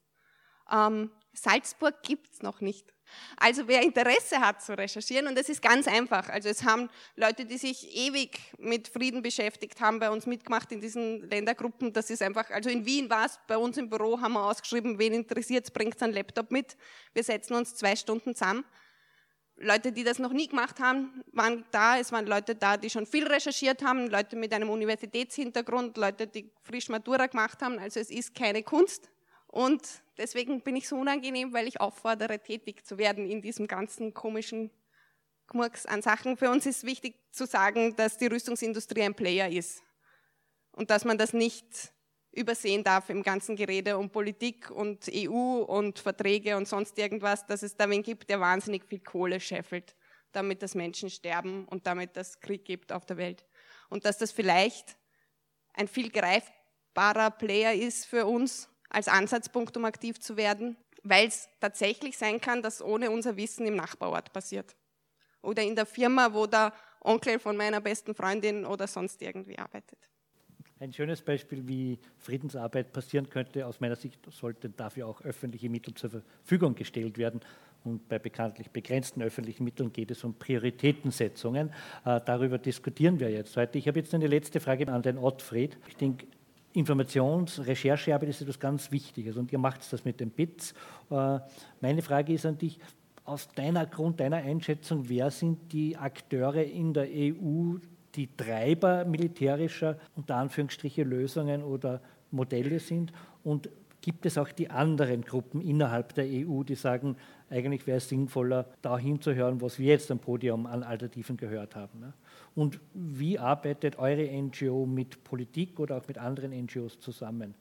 [0.71, 2.93] Ähm, Salzburg gibt's noch nicht.
[3.37, 6.29] Also wer Interesse hat zu recherchieren, und das ist ganz einfach.
[6.29, 10.81] Also es haben Leute, die sich ewig mit Frieden beschäftigt haben, bei uns mitgemacht in
[10.81, 11.93] diesen Ländergruppen.
[11.93, 14.99] Das ist einfach, also in Wien war es, bei uns im Büro haben wir ausgeschrieben,
[14.99, 16.77] wen interessiert, bringt einen Laptop mit.
[17.13, 18.65] Wir setzen uns zwei Stunden zusammen.
[19.59, 21.97] Leute, die das noch nie gemacht haben, waren da.
[21.97, 26.51] Es waren Leute da, die schon viel recherchiert haben, Leute mit einem Universitätshintergrund, Leute, die
[26.61, 27.79] frisch Matura gemacht haben.
[27.79, 29.09] Also es ist keine Kunst.
[29.57, 34.13] Und deswegen bin ich so unangenehm, weil ich auffordere, tätig zu werden in diesem ganzen
[34.13, 34.69] komischen
[35.51, 36.37] Murks an Sachen.
[36.37, 39.81] Für uns ist wichtig zu sagen, dass die Rüstungsindustrie ein Player ist.
[40.73, 41.91] Und dass man das nicht
[42.33, 47.63] übersehen darf im ganzen Gerede um Politik und EU und Verträge und sonst irgendwas, dass
[47.63, 49.95] es da wen gibt, der wahnsinnig viel Kohle scheffelt,
[50.33, 53.43] damit das Menschen sterben und damit das Krieg gibt auf der Welt.
[53.89, 54.99] Und dass das vielleicht
[55.73, 61.49] ein viel greifbarer Player ist für uns als Ansatzpunkt, um aktiv zu werden, weil es
[61.59, 64.75] tatsächlich sein kann, dass ohne unser Wissen im Nachbarort passiert.
[65.41, 69.99] Oder in der Firma, wo der Onkel von meiner besten Freundin oder sonst irgendwie arbeitet.
[70.79, 75.95] Ein schönes Beispiel, wie Friedensarbeit passieren könnte, aus meiner Sicht sollten dafür auch öffentliche Mittel
[75.95, 77.41] zur Verfügung gestellt werden.
[77.83, 81.69] Und bei bekanntlich begrenzten öffentlichen Mitteln geht es um Prioritätensetzungen.
[82.05, 83.77] Äh, darüber diskutieren wir jetzt heute.
[83.77, 85.77] Ich habe jetzt eine letzte Frage an den Ottfried.
[85.87, 86.27] Ich denke,
[86.73, 90.73] Informations-, Recherchearbeit ist etwas ganz Wichtiges und ihr macht das mit den Bits.
[91.09, 91.39] Äh,
[91.81, 92.79] meine Frage ist an dich,
[93.25, 97.75] aus deiner Grund, deiner Einschätzung, wer sind die Akteure in der EU,
[98.15, 102.01] die Treiber militärischer, unter Anführungsstriche, Lösungen oder
[102.31, 103.11] Modelle sind?
[103.43, 107.17] Und gibt es auch die anderen Gruppen innerhalb der EU, die sagen,
[107.49, 111.99] eigentlich wäre es sinnvoller, da hinzuhören, was wir jetzt am Podium an Alternativen gehört haben?
[111.99, 112.13] Ne?
[112.55, 117.53] Und wie arbeitet eure NGO mit Politik oder auch mit anderen NGOs zusammen?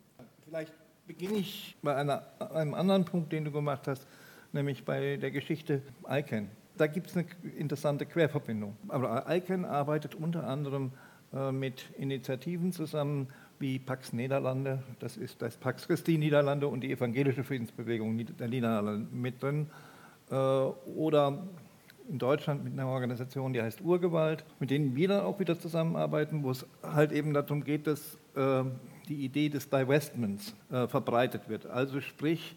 [0.44, 0.72] Vielleicht
[1.06, 4.06] beginne ich bei einer, einem anderen Punkt, den du gemacht hast,
[4.52, 8.76] nämlich bei der Geschichte ICANN da gibt es eine interessante Querverbindung.
[8.88, 10.92] Aber ICANN arbeitet unter anderem
[11.32, 16.92] äh, mit Initiativen zusammen wie Pax Niederlande, das ist das Pax Christi Niederlande und die
[16.92, 19.68] Evangelische Friedensbewegung der Niederlande mit drin.
[20.30, 21.46] Äh, oder
[22.08, 26.44] in Deutschland mit einer Organisation, die heißt Urgewalt, mit denen wir dann auch wieder zusammenarbeiten,
[26.44, 28.64] wo es halt eben darum geht, dass äh,
[29.08, 31.66] die Idee des Divestments verbreitet wird.
[31.66, 32.56] Also sprich,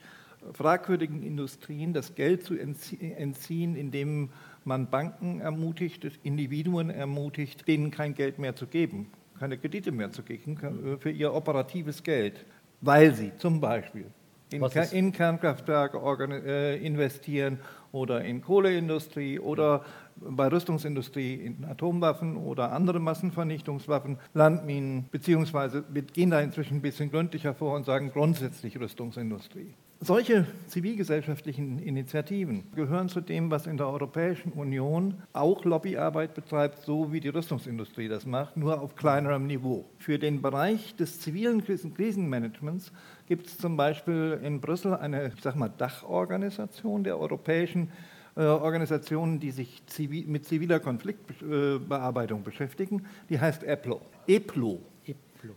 [0.54, 4.30] fragwürdigen Industrien das Geld zu entziehen, indem
[4.64, 9.08] man Banken ermutigt, Individuen ermutigt, denen kein Geld mehr zu geben,
[9.40, 12.46] keine Kredite mehr zu geben äh, für ihr operatives Geld,
[12.82, 14.06] weil sie zum Beispiel
[14.52, 16.00] in, in Kernkraftwerke
[16.46, 17.60] äh, investieren
[17.92, 19.84] oder in Kohleindustrie oder
[20.16, 27.12] bei Rüstungsindustrie in Atomwaffen oder andere Massenvernichtungswaffen, Landminen, beziehungsweise wir gehen da inzwischen ein bisschen
[27.12, 29.74] gründlicher vor und sagen grundsätzlich Rüstungsindustrie.
[30.02, 37.12] Solche zivilgesellschaftlichen Initiativen gehören zu dem, was in der Europäischen Union auch Lobbyarbeit betreibt, so
[37.12, 39.90] wie die Rüstungsindustrie das macht, nur auf kleinerem Niveau.
[39.98, 42.94] Für den Bereich des zivilen Krisenmanagements
[43.28, 47.92] gibt es zum Beispiel in Brüssel eine, ich sag mal, Dachorganisation der europäischen
[48.38, 49.82] äh, Organisationen, die sich
[50.28, 53.06] mit ziviler Konfliktbearbeitung beschäftigen.
[53.30, 54.00] Die heißt EPLO.
[54.28, 54.80] EPLO.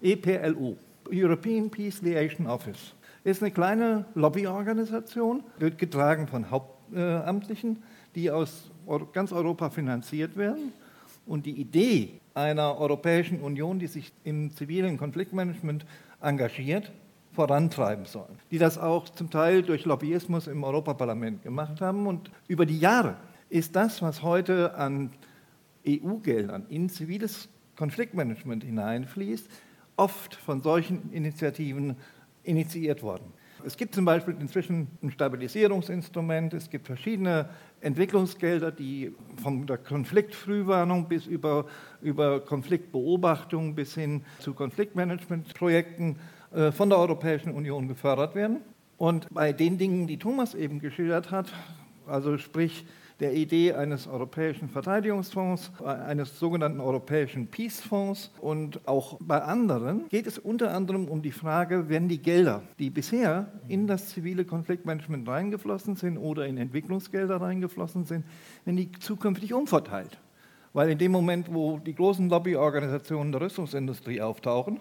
[0.03, 0.77] EPLO.
[1.13, 7.83] European Peace Liaison Office ist eine kleine Lobbyorganisation, wird getragen von Hauptamtlichen,
[8.15, 8.71] die aus
[9.13, 10.73] ganz Europa finanziert werden.
[11.25, 15.87] Und die Idee einer Europäischen Union, die sich im zivilen Konfliktmanagement
[16.21, 16.91] engagiert,
[17.33, 18.39] vorantreiben sollen.
[18.51, 22.07] Die das auch zum Teil durch Lobbyismus im Europaparlament gemacht haben.
[22.07, 23.17] Und über die Jahre
[23.49, 25.11] ist das, was heute an
[25.87, 29.49] EU-Geldern in ziviles Konfliktmanagement hineinfließt,
[29.97, 31.97] oft von solchen Initiativen
[32.45, 33.33] initiiert worden.
[33.65, 37.49] Es gibt zum Beispiel inzwischen ein Stabilisierungsinstrument, es gibt verschiedene
[37.81, 41.67] Entwicklungsgelder, die von der Konfliktfrühwarnung bis über,
[42.01, 46.17] über Konfliktbeobachtung bis hin zu Konfliktmanagementprojekten
[46.53, 48.63] äh, von der Europäischen Union gefördert werden.
[48.99, 51.53] Und bei den Dingen, die Thomas eben geschildert hat,
[52.07, 52.85] also sprich
[53.23, 60.39] der Idee eines europäischen Verteidigungsfonds, eines sogenannten europäischen Peace-Fonds und auch bei anderen geht es
[60.39, 65.95] unter anderem um die Frage, wenn die Gelder, die bisher in das zivile Konfliktmanagement reingeflossen
[65.95, 68.25] sind oder in Entwicklungsgelder reingeflossen sind,
[68.65, 70.19] wenn die zukünftig umverteilt.
[70.73, 74.81] Weil in dem Moment, wo die großen Lobbyorganisationen der Rüstungsindustrie auftauchen,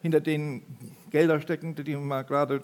[0.00, 0.62] hinter denen
[1.10, 2.62] Gelder stecken, die man gerade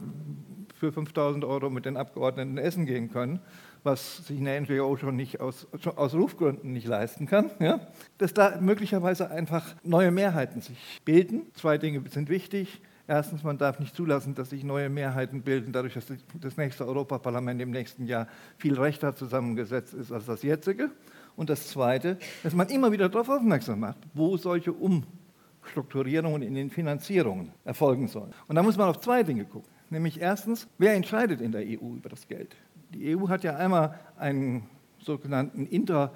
[0.79, 3.41] für 5000 Euro mit den Abgeordneten essen gehen können,
[3.83, 7.81] was sich eine NGO schon nicht aus, schon aus Rufgründen nicht leisten kann, ja,
[8.19, 11.43] dass da möglicherweise einfach neue Mehrheiten sich bilden.
[11.55, 12.81] Zwei Dinge sind wichtig.
[13.11, 17.61] Erstens, man darf nicht zulassen, dass sich neue Mehrheiten bilden, dadurch, dass das nächste Europaparlament
[17.63, 20.91] im nächsten Jahr viel rechter zusammengesetzt ist als das jetzige.
[21.35, 26.69] Und das Zweite, dass man immer wieder darauf aufmerksam macht, wo solche Umstrukturierungen in den
[26.69, 28.35] Finanzierungen erfolgen sollen.
[28.47, 29.78] Und da muss man auf zwei Dinge gucken.
[29.91, 32.57] Nämlich erstens, wer entscheidet in der EU über das Geld?
[32.93, 34.67] Die EU hat ja einmal einen
[34.99, 36.13] sogenannten Inter,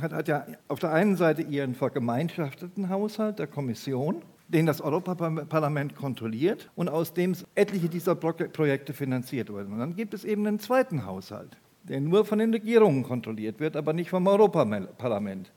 [0.00, 5.94] hat, hat ja auf der einen Seite ihren vergemeinschafteten Haushalt der Kommission, den das Europaparlament
[5.94, 9.72] kontrolliert und aus dem etliche dieser Projekte finanziert werden.
[9.72, 13.76] Und dann gibt es eben einen zweiten Haushalt, der nur von den Regierungen kontrolliert wird,
[13.76, 15.52] aber nicht vom Europaparlament,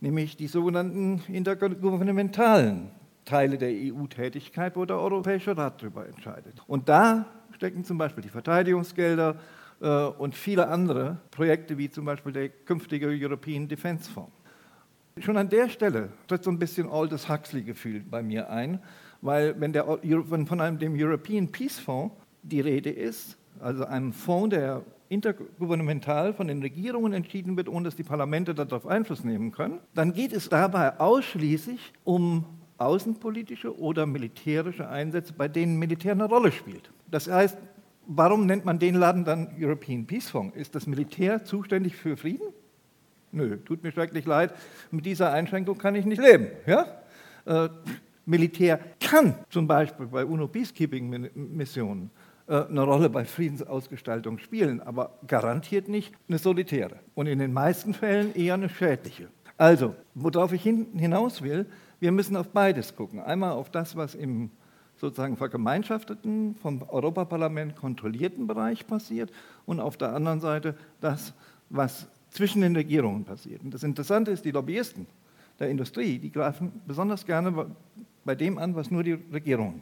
[0.00, 2.90] nämlich die sogenannten intergouvernementalen
[3.24, 6.62] Teile der EU-Tätigkeit, wo der Europäische Rat darüber entscheidet.
[6.66, 9.36] Und da stecken zum Beispiel die Verteidigungsgelder
[9.80, 14.32] äh, und viele andere Projekte, wie zum Beispiel der künftige European Defence Fonds.
[15.18, 18.80] Schon an der Stelle tritt so ein bisschen Aldous Huxley-Gefühl bei mir ein,
[19.20, 24.12] weil wenn, der, wenn von einem, dem European Peace Fonds die Rede ist, also einem
[24.12, 29.52] Fonds, der intergouvernemental von den Regierungen entschieden wird, ohne dass die Parlamente darauf Einfluss nehmen
[29.52, 32.44] können, dann geht es dabei ausschließlich um
[32.78, 36.90] außenpolitische oder militärische Einsätze, bei denen Militär eine Rolle spielt.
[37.10, 37.56] Das heißt,
[38.06, 40.56] warum nennt man den Laden dann European Peace Fonds?
[40.56, 42.48] Ist das Militär zuständig für Frieden?
[43.32, 44.54] Nö, tut mir schrecklich leid,
[44.90, 46.48] mit dieser Einschränkung kann ich nicht leben.
[46.66, 46.86] Ja?
[47.46, 47.68] Äh,
[48.26, 52.10] Militär kann zum Beispiel bei UNO-Peacekeeping-Missionen
[52.46, 57.92] äh, eine Rolle bei Friedensausgestaltung spielen, aber garantiert nicht eine solitäre und in den meisten
[57.92, 59.28] Fällen eher eine schädliche.
[59.56, 61.66] Also, worauf ich hinaus will,
[62.04, 63.18] wir müssen auf beides gucken.
[63.18, 64.50] Einmal auf das, was im
[64.98, 69.32] sozusagen vergemeinschafteten, vom Europaparlament kontrollierten Bereich passiert
[69.64, 71.32] und auf der anderen Seite das,
[71.70, 73.62] was zwischen den Regierungen passiert.
[73.62, 75.06] Und das Interessante ist, die Lobbyisten
[75.58, 77.70] der Industrie, die greifen besonders gerne
[78.22, 79.80] bei dem an, was nur die Regierungen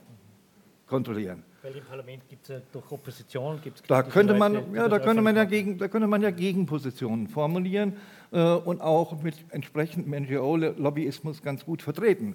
[0.87, 1.43] kontrollieren.
[1.63, 4.99] Weil im Parlament gibt es ja durch Opposition gibt's da könnte man, Leute, ja, da
[4.99, 7.97] könnte man ja gegen, da könnte man ja Gegenpositionen formulieren
[8.33, 12.35] äh, und auch mit entsprechendem NGO-Lobbyismus ganz gut vertreten.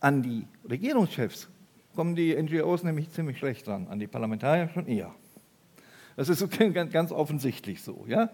[0.00, 1.48] An die Regierungschefs
[1.96, 5.14] kommen die NGOs nämlich ziemlich schlecht dran, an die Parlamentarier schon eher.
[6.16, 6.46] Das ist
[6.92, 8.28] ganz offensichtlich so, ja?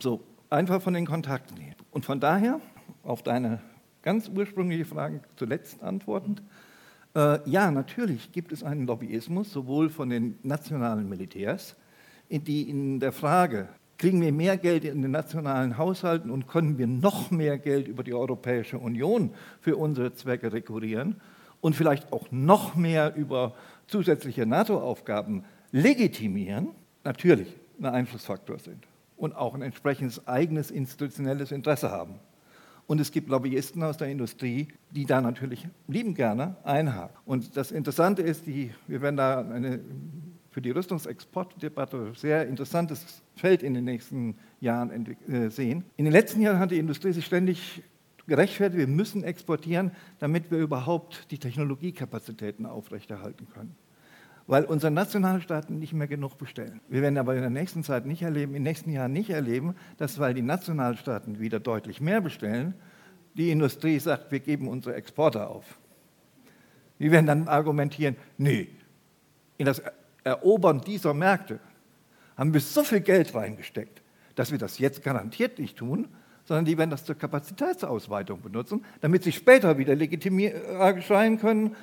[0.00, 1.74] So, einfach von den Kontakten her.
[1.92, 2.60] Und von daher,
[3.04, 3.60] auf deine
[4.02, 6.42] ganz ursprüngliche Frage zuletzt antwortend, äh,
[7.14, 11.76] ja, natürlich gibt es einen Lobbyismus, sowohl von den nationalen Militärs,
[12.30, 16.86] die in der Frage, kriegen wir mehr Geld in den nationalen Haushalten und können wir
[16.86, 21.20] noch mehr Geld über die Europäische Union für unsere Zwecke rekurrieren
[21.60, 23.54] und vielleicht auch noch mehr über
[23.86, 26.68] zusätzliche NATO-Aufgaben legitimieren,
[27.04, 27.48] natürlich
[27.78, 32.14] ein Einflussfaktor sind und auch ein entsprechendes eigenes institutionelles Interesse haben.
[32.92, 37.16] Und es gibt Lobbyisten aus der Industrie, die da natürlich lieben gerne einhaken.
[37.24, 39.80] Und das Interessante ist, die, wir werden da eine,
[40.50, 45.84] für die Rüstungsexportdebatte sehr interessantes Feld in den nächsten Jahren äh, sehen.
[45.96, 47.82] In den letzten Jahren hat die Industrie sich ständig
[48.26, 53.74] gerechtfertigt, wir müssen exportieren, damit wir überhaupt die Technologiekapazitäten aufrechterhalten können
[54.46, 56.80] weil unsere Nationalstaaten nicht mehr genug bestellen.
[56.88, 59.74] Wir werden aber in der nächsten Zeit nicht erleben, in den nächsten Jahren nicht erleben,
[59.98, 62.74] dass, weil die Nationalstaaten wieder deutlich mehr bestellen,
[63.34, 65.78] die Industrie sagt, wir geben unsere Exporte auf.
[66.98, 68.68] Wir werden dann argumentieren, nee,
[69.58, 69.82] in das
[70.24, 71.58] Erobern dieser Märkte
[72.36, 74.02] haben wir so viel Geld reingesteckt,
[74.34, 76.08] dass wir das jetzt garantiert nicht tun,
[76.44, 81.76] sondern die werden das zur Kapazitätsausweitung benutzen, damit sie später wieder legitimieren schreien können,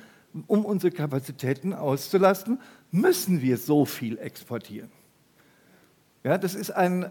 [0.46, 4.90] um unsere Kapazitäten auszulasten, müssen wir so viel exportieren.
[6.22, 7.10] Ja, das ist ein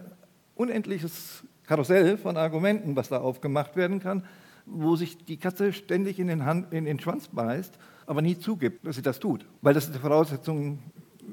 [0.54, 4.24] unendliches Karussell von Argumenten, was da aufgemacht werden kann,
[4.66, 8.86] wo sich die Katze ständig in den, Hand, in den Schwanz beißt, aber nie zugibt,
[8.86, 10.78] dass sie das tut, weil das ist die Voraussetzung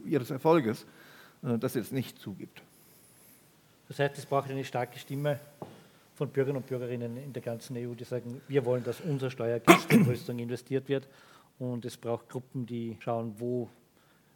[0.05, 0.85] ihres Erfolges,
[1.43, 2.61] äh, dass sie es nicht zugibt.
[3.87, 5.39] Das heißt, es braucht eine starke Stimme
[6.15, 9.85] von Bürgern und Bürgerinnen in der ganzen EU, die sagen, wir wollen, dass unser Steuergeld
[9.89, 11.07] in Rüstung investiert wird
[11.59, 13.69] und es braucht Gruppen, die schauen, wo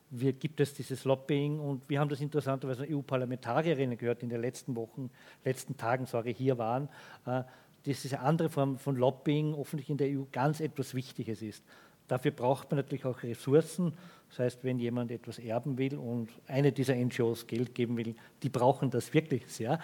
[0.10, 1.60] wir, gibt es dieses Lobbying.
[1.60, 5.10] Und wir haben das interessanterweise EU-Parlamentarierinnen gehört, die in den letzten Wochen,
[5.44, 6.90] letzten Tagen, sorry, hier waren,
[7.26, 7.44] äh,
[7.84, 11.64] dass diese andere Form von Lobbying offensichtlich in der EU ganz etwas Wichtiges ist.
[12.08, 13.94] Dafür braucht man natürlich auch Ressourcen.
[14.30, 18.50] Das heißt, wenn jemand etwas erben will und eine dieser NGOs Geld geben will, die
[18.50, 19.80] brauchen das wirklich sehr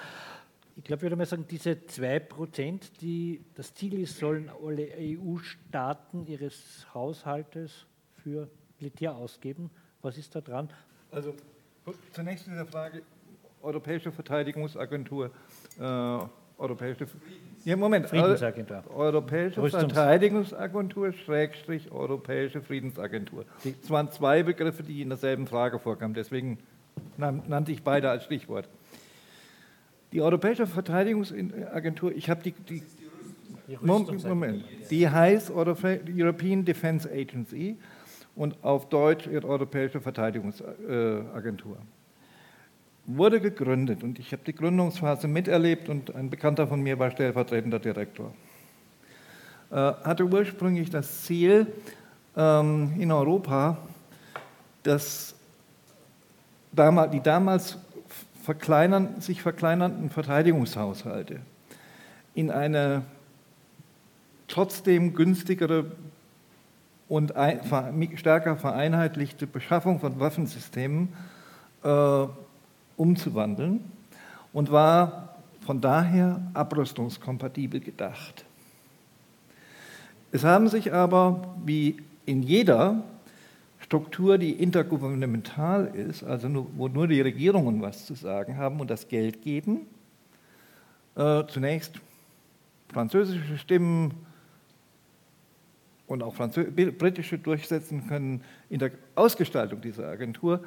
[0.78, 4.88] ich glaube, ich würde mal sagen, diese 2 Prozent, die das Ziel ist, sollen alle
[4.98, 7.86] EU-Staaten ihres Haushaltes
[8.24, 8.48] für
[8.80, 9.72] Militär ausgeben.
[10.04, 10.70] Was ist da dran?
[11.12, 11.34] Also
[12.12, 13.02] zunächst zu der Frage
[13.64, 15.32] Europäische Verteidigungsagentur,
[15.80, 16.20] äh,
[16.60, 17.08] Europäische
[17.66, 18.84] ja, Moment, Friedensagentur.
[18.96, 23.46] Europäische Rüstungs- Verteidigungsagentur, Schrägstrich Europäische Friedensagentur.
[23.64, 26.60] Es waren zwei Begriffe, die in derselben Frage vorkamen, deswegen
[27.18, 28.70] nan- nannte ich beide als Stichwort.
[30.12, 32.84] Die Europäische Verteidigungsagentur, ich habe die, die
[33.82, 34.64] Moment, Moment.
[34.90, 37.76] Die heißt Europe- European Defense Agency
[38.36, 41.78] und auf Deutsch Europäische Verteidigungsagentur.
[43.06, 47.80] Wurde gegründet und ich habe die Gründungsphase miterlebt und ein Bekannter von mir war stellvertretender
[47.80, 48.34] Direktor.
[49.70, 51.68] Äh, hatte ursprünglich das Ziel,
[52.38, 53.78] ähm, in Europa
[54.84, 55.36] das,
[56.72, 57.78] damal- die damals
[58.48, 61.42] verkleinern, sich verkleinernden Verteidigungshaushalte
[62.34, 63.04] in eine
[64.48, 65.92] trotzdem günstigere
[67.10, 67.34] und
[68.16, 71.10] stärker vereinheitlichte Beschaffung von Waffensystemen
[71.84, 72.26] äh,
[72.96, 73.82] umzuwandeln
[74.54, 75.36] und war
[75.66, 78.46] von daher abrüstungskompatibel gedacht.
[80.32, 83.04] Es haben sich aber, wie in jeder
[83.88, 88.90] Struktur, die intergouvernemental ist, also nur, wo nur die Regierungen was zu sagen haben und
[88.90, 89.88] das Geld geben,
[91.16, 92.02] äh, zunächst
[92.92, 94.14] französische Stimmen
[96.06, 100.66] und auch Franzö britische durchsetzen können in der Ausgestaltung dieser Agentur,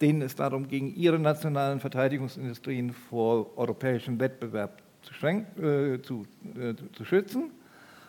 [0.00, 6.24] denen es darum ging, ihre nationalen Verteidigungsindustrien vor europäischem Wettbewerb zu, äh, zu,
[6.56, 7.50] äh, zu schützen,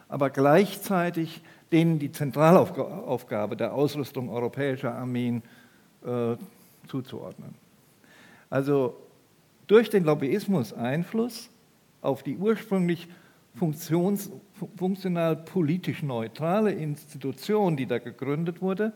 [0.08, 1.42] aber gleichzeitig
[1.72, 5.42] denen die Zentralaufgabe der Ausrüstung europäischer Armeen
[6.06, 6.36] äh,
[6.88, 7.56] zuzuordnen.
[8.50, 8.96] Also
[9.68, 11.50] durch den Lobbyismus Einfluss
[12.02, 13.08] auf die ursprünglich
[13.56, 14.30] funktions,
[14.78, 18.94] funktional politisch neutrale Institution, die da gegründet wurde,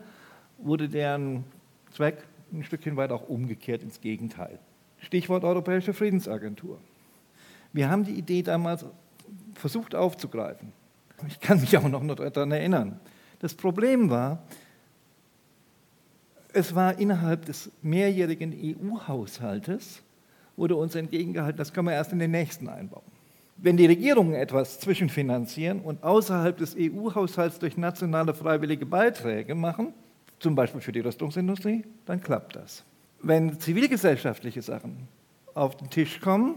[0.58, 1.44] wurde deren
[1.92, 4.58] Zweck ein Stückchen weit auch umgekehrt ins Gegenteil.
[4.98, 6.78] Stichwort Europäische Friedensagentur.
[7.72, 8.84] Wir haben die Idee damals
[9.54, 10.72] versucht aufzugreifen.
[11.28, 13.00] Ich kann mich auch noch daran erinnern.
[13.40, 14.42] Das Problem war,
[16.52, 20.02] es war innerhalb des mehrjährigen EU-Haushaltes,
[20.56, 23.04] wurde uns entgegengehalten, das können wir erst in den nächsten einbauen.
[23.56, 29.92] Wenn die Regierungen etwas zwischenfinanzieren und außerhalb des EU-Haushalts durch nationale freiwillige Beiträge machen,
[30.38, 32.84] zum Beispiel für die Rüstungsindustrie, dann klappt das.
[33.22, 35.08] Wenn zivilgesellschaftliche Sachen
[35.54, 36.56] auf den Tisch kommen,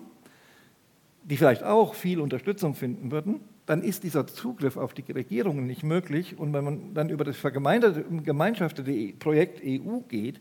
[1.23, 5.83] die vielleicht auch viel Unterstützung finden würden, dann ist dieser Zugriff auf die Regierungen nicht
[5.83, 6.37] möglich.
[6.37, 10.39] Und wenn man dann über das vergemeinschaftete Projekt EU geht,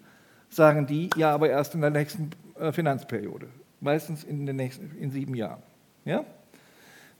[0.48, 3.46] sagen die, ja, aber erst in der nächsten äh, Finanzperiode,
[3.80, 5.62] meistens in, den nächsten, in sieben Jahren.
[6.04, 6.24] Ja?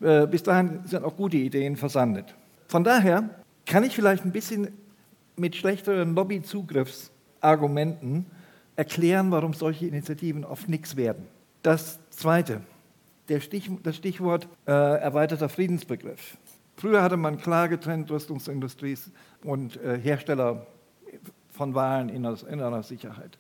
[0.01, 2.35] Äh, bis dahin sind auch gute Ideen versandet.
[2.69, 3.31] Von daher
[3.65, 4.69] kann ich vielleicht ein bisschen
[5.37, 8.27] mit schlechteren Lobbyzugriffsargumenten
[8.77, 11.27] erklären, warum solche Initiativen oft nichts werden.
[11.63, 12.61] Das Zweite,
[13.41, 16.37] Stich, das Stichwort äh, erweiterter Friedensbegriff.
[16.77, 18.97] Früher hatte man klar getrennt Rüstungsindustrie
[19.45, 20.67] und äh, Hersteller
[21.51, 23.39] von Waren innerer Sicherheit.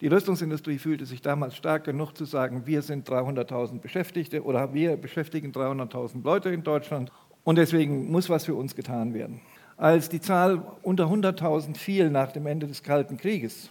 [0.00, 4.96] Die Rüstungsindustrie fühlte sich damals stark genug zu sagen, wir sind 300.000 Beschäftigte oder wir
[4.96, 7.12] beschäftigen 300.000 Leute in Deutschland
[7.44, 9.40] und deswegen muss was für uns getan werden.
[9.76, 13.70] Als die Zahl unter 100.000 fiel nach dem Ende des Kalten Krieges,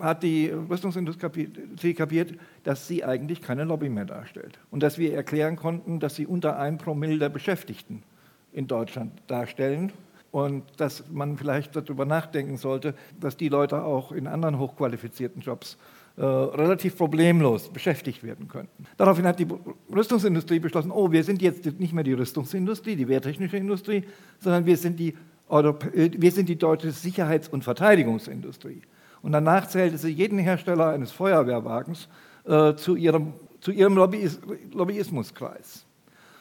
[0.00, 2.34] hat die Rüstungsindustrie kapiert,
[2.64, 4.58] dass sie eigentlich keine Lobby mehr darstellt.
[4.70, 8.02] Und dass wir erklären konnten, dass sie unter ein Promille der Beschäftigten
[8.52, 9.92] in Deutschland darstellen.
[10.30, 15.76] Und dass man vielleicht darüber nachdenken sollte, dass die Leute auch in anderen hochqualifizierten Jobs
[16.16, 18.84] äh, relativ problemlos beschäftigt werden könnten.
[18.98, 19.46] Daraufhin hat die
[19.90, 24.04] Rüstungsindustrie beschlossen, oh, wir sind jetzt nicht mehr die Rüstungsindustrie, die wehrtechnische Industrie,
[24.38, 25.14] sondern wir sind die,
[25.48, 28.82] Europä wir sind die deutsche Sicherheits- und Verteidigungsindustrie.
[29.22, 32.08] Und danach zählte sie jeden Hersteller eines Feuerwehrwagens
[32.44, 34.40] äh, zu ihrem, zu ihrem Lobbyis
[34.72, 35.84] Lobbyismuskreis.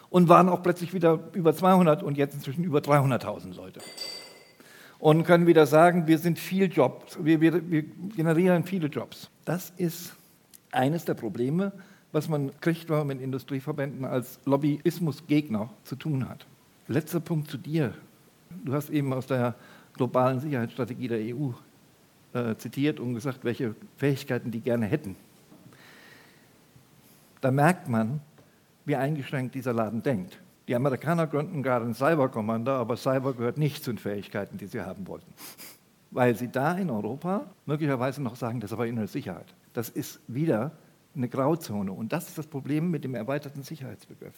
[0.10, 3.80] Und waren auch plötzlich wieder über 200 und jetzt inzwischen über 300.000 Leute.
[5.00, 7.84] Und können wieder sagen, wir sind viel Jobs, wir, wir, wir
[8.16, 9.30] generieren viele Jobs.
[9.46, 10.14] Das ist
[10.72, 11.72] eines der Probleme,
[12.12, 16.46] was man kriegt, wenn man mit Industrieverbänden als Lobbyismusgegner zu tun hat.
[16.88, 17.94] Letzter Punkt zu dir.
[18.66, 19.56] Du hast eben aus der
[19.94, 21.52] globalen Sicherheitsstrategie der EU
[22.34, 25.16] äh, zitiert und gesagt, welche Fähigkeiten die gerne hätten.
[27.42, 28.22] Da merkt man,
[28.86, 30.40] wie eingeschränkt dieser Laden denkt.
[30.68, 34.82] Die Amerikaner gründen gerade einen Cyber-Commander, aber Cyber gehört nicht zu den Fähigkeiten, die sie
[34.82, 35.34] haben wollten.
[36.12, 39.54] Weil sie da in Europa möglicherweise noch sagen, das ist aber innere Sicherheit.
[39.74, 40.72] Das ist wieder
[41.16, 41.92] eine Grauzone.
[41.92, 44.36] Und das ist das Problem mit dem erweiterten Sicherheitsbegriff.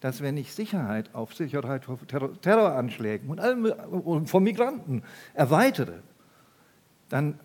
[0.00, 6.00] Dass wenn ich Sicherheit auf Sicherheit vor Terror Terroranschlägen und, allem, und von Migranten erweitere,
[7.08, 7.38] dann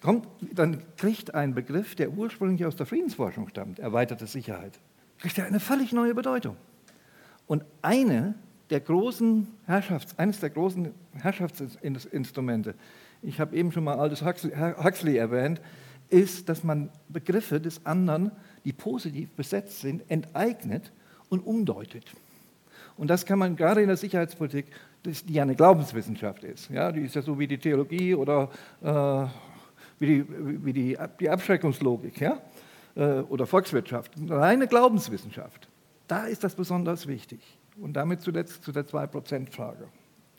[0.00, 4.78] kommt, dann kriegt ein Begriff, der ursprünglich aus der Friedensforschung stammt, erweiterte Sicherheit,
[5.18, 6.56] kriegt er eine völlig neue Bedeutung.
[7.46, 8.34] Und eine
[8.70, 12.74] der großen Herrschafts-, eines der großen Herrschaftsinstrumente,
[13.22, 15.60] ich habe eben schon mal Aldous Huxley, Huxley erwähnt,
[16.08, 18.30] ist, dass man Begriffe des anderen,
[18.64, 20.92] die positiv besetzt sind, enteignet
[21.28, 22.04] und umdeutet.
[22.96, 24.66] Und das kann man gerade in der Sicherheitspolitik,
[25.06, 28.50] die ja eine Glaubenswissenschaft ist, ja, die ist ja so wie die Theologie oder
[28.82, 29.26] äh,
[29.98, 30.24] wie, die,
[30.64, 32.38] wie die, die Abschreckungslogik ja,
[32.94, 35.68] äh, oder Volkswirtschaft, eine reine Glaubenswissenschaft.
[36.08, 37.40] Da ist das besonders wichtig.
[37.80, 39.88] Und damit zuletzt zu der 2%-Frage.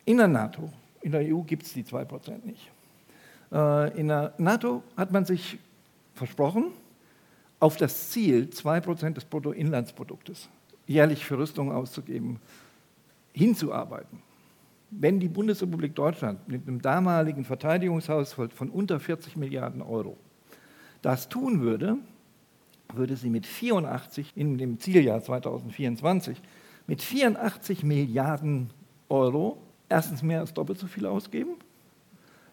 [0.05, 2.71] In der NATO, in der EU gibt es die 2% nicht.
[3.51, 5.59] Äh, in der NATO hat man sich
[6.15, 6.71] versprochen,
[7.59, 10.49] auf das Ziel 2% des Bruttoinlandsproduktes
[10.87, 12.39] jährlich für Rüstung auszugeben,
[13.33, 14.21] hinzuarbeiten.
[14.89, 20.17] Wenn die Bundesrepublik Deutschland mit einem damaligen Verteidigungshaushalt von unter 40 Milliarden Euro
[21.01, 21.97] das tun würde,
[22.93, 26.41] würde sie mit 84 in dem Zieljahr 2024
[26.87, 28.69] mit 84 Milliarden
[29.09, 29.57] Euro
[29.89, 31.51] erstens mehr als doppelt so viel ausgeben,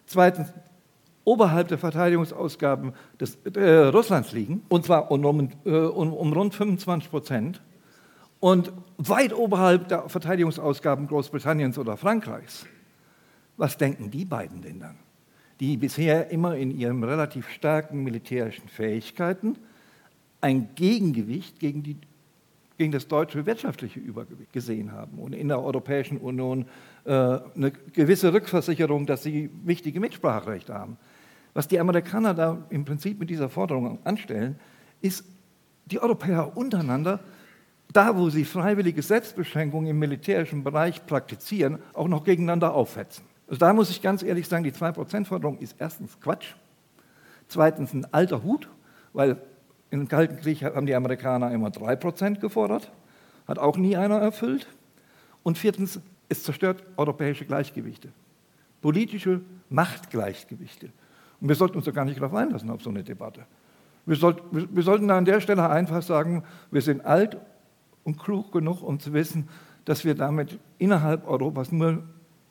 [0.05, 0.53] zweitens
[1.23, 7.09] oberhalb der Verteidigungsausgaben des, äh, Russlands liegen, und zwar um, äh, um, um rund 25
[7.09, 7.61] Prozent,
[8.45, 12.67] und weit oberhalb der Verteidigungsausgaben Großbritanniens oder Frankreichs.
[13.57, 14.99] Was denken die beiden denn dann?
[15.59, 19.57] Die bisher immer in ihren relativ starken militärischen Fähigkeiten
[20.41, 21.97] ein Gegengewicht gegen, die,
[22.77, 26.67] gegen das deutsche wirtschaftliche Übergewicht gesehen haben und in der Europäischen Union
[27.05, 30.97] äh, eine gewisse Rückversicherung, dass sie wichtige Mitspracherechte haben.
[31.55, 34.59] Was die Amerikaner da im Prinzip mit dieser Forderung anstellen,
[35.01, 35.25] ist,
[35.87, 37.21] die Europäer untereinander,
[37.95, 43.23] da wo sie freiwillige Selbstbeschränkungen im militärischen Bereich praktizieren, auch noch gegeneinander aufhetzen.
[43.47, 46.55] Also da muss ich ganz ehrlich sagen, die 2%-Forderung ist erstens Quatsch,
[47.47, 48.67] zweitens ein alter Hut,
[49.13, 49.37] weil
[49.91, 52.91] im Kalten Krieg haben die Amerikaner immer 3% gefordert,
[53.47, 54.67] hat auch nie einer erfüllt.
[55.43, 58.09] Und viertens, es zerstört europäische Gleichgewichte,
[58.81, 60.89] politische Machtgleichgewichte.
[61.39, 63.45] Und wir sollten uns da gar nicht darauf einlassen, auf so eine Debatte.
[64.05, 67.37] Wir, sollt, wir sollten an der Stelle einfach sagen, wir sind alt
[68.05, 69.49] und klug genug, um zu wissen,
[69.83, 72.03] dass wir damit innerhalb Europas nur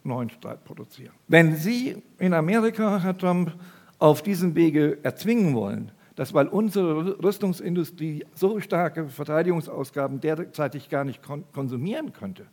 [0.03, 1.15] neuen Streit produzieren.
[1.29, 3.55] Wenn Sie in Amerika, Herr Trump,
[3.99, 11.21] auf diesem Wege erzwingen wollen, dass weil unsere Rüstungsindustrie so starke Verteidigungsausgaben derzeitig gar nicht
[11.53, 12.47] konsumieren könnte,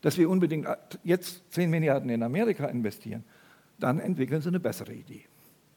[0.00, 0.66] dass wir unbedingt
[1.04, 3.24] jetzt 10 Milliarden in Amerika investieren,
[3.78, 5.24] dann entwickeln Sie eine bessere Idee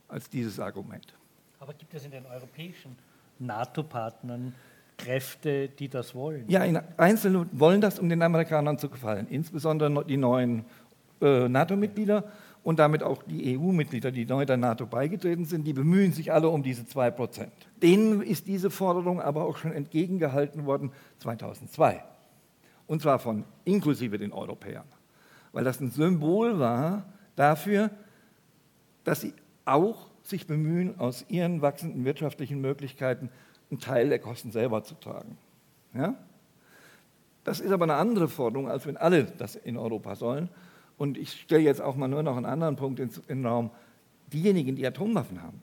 [0.07, 1.13] als dieses Argument.
[1.59, 2.95] Aber gibt es in den europäischen
[3.37, 4.53] NATO-Partnern
[4.99, 6.45] Kräfte, die das wollen?
[6.47, 6.61] Ja,
[6.97, 10.65] Einzelne wollen das, um den Amerikanern zu gefallen, insbesondere die neuen
[11.21, 12.25] äh, NATO-Mitglieder
[12.63, 16.49] und damit auch die EU-Mitglieder, die neu der NATO beigetreten sind, die bemühen sich alle
[16.49, 17.53] um diese 2 Prozent.
[17.81, 22.03] Denen ist diese Forderung aber auch schon entgegengehalten worden 2002.
[22.85, 24.85] Und zwar von inklusive den Europäern.
[25.51, 27.89] Weil das ein Symbol war dafür,
[29.03, 29.33] dass sie
[29.65, 33.29] auch sich bemühen, aus ihren wachsenden wirtschaftlichen Möglichkeiten
[33.69, 35.37] einen Teil der Kosten selber zu tragen.
[35.93, 36.15] Ja?
[37.43, 40.49] Das ist aber eine andere Forderung, als wenn alle das in Europa sollen.
[40.97, 43.71] Und ich stelle jetzt auch mal nur noch einen anderen Punkt in den Raum.
[44.31, 45.61] Diejenigen, die Atomwaffen haben,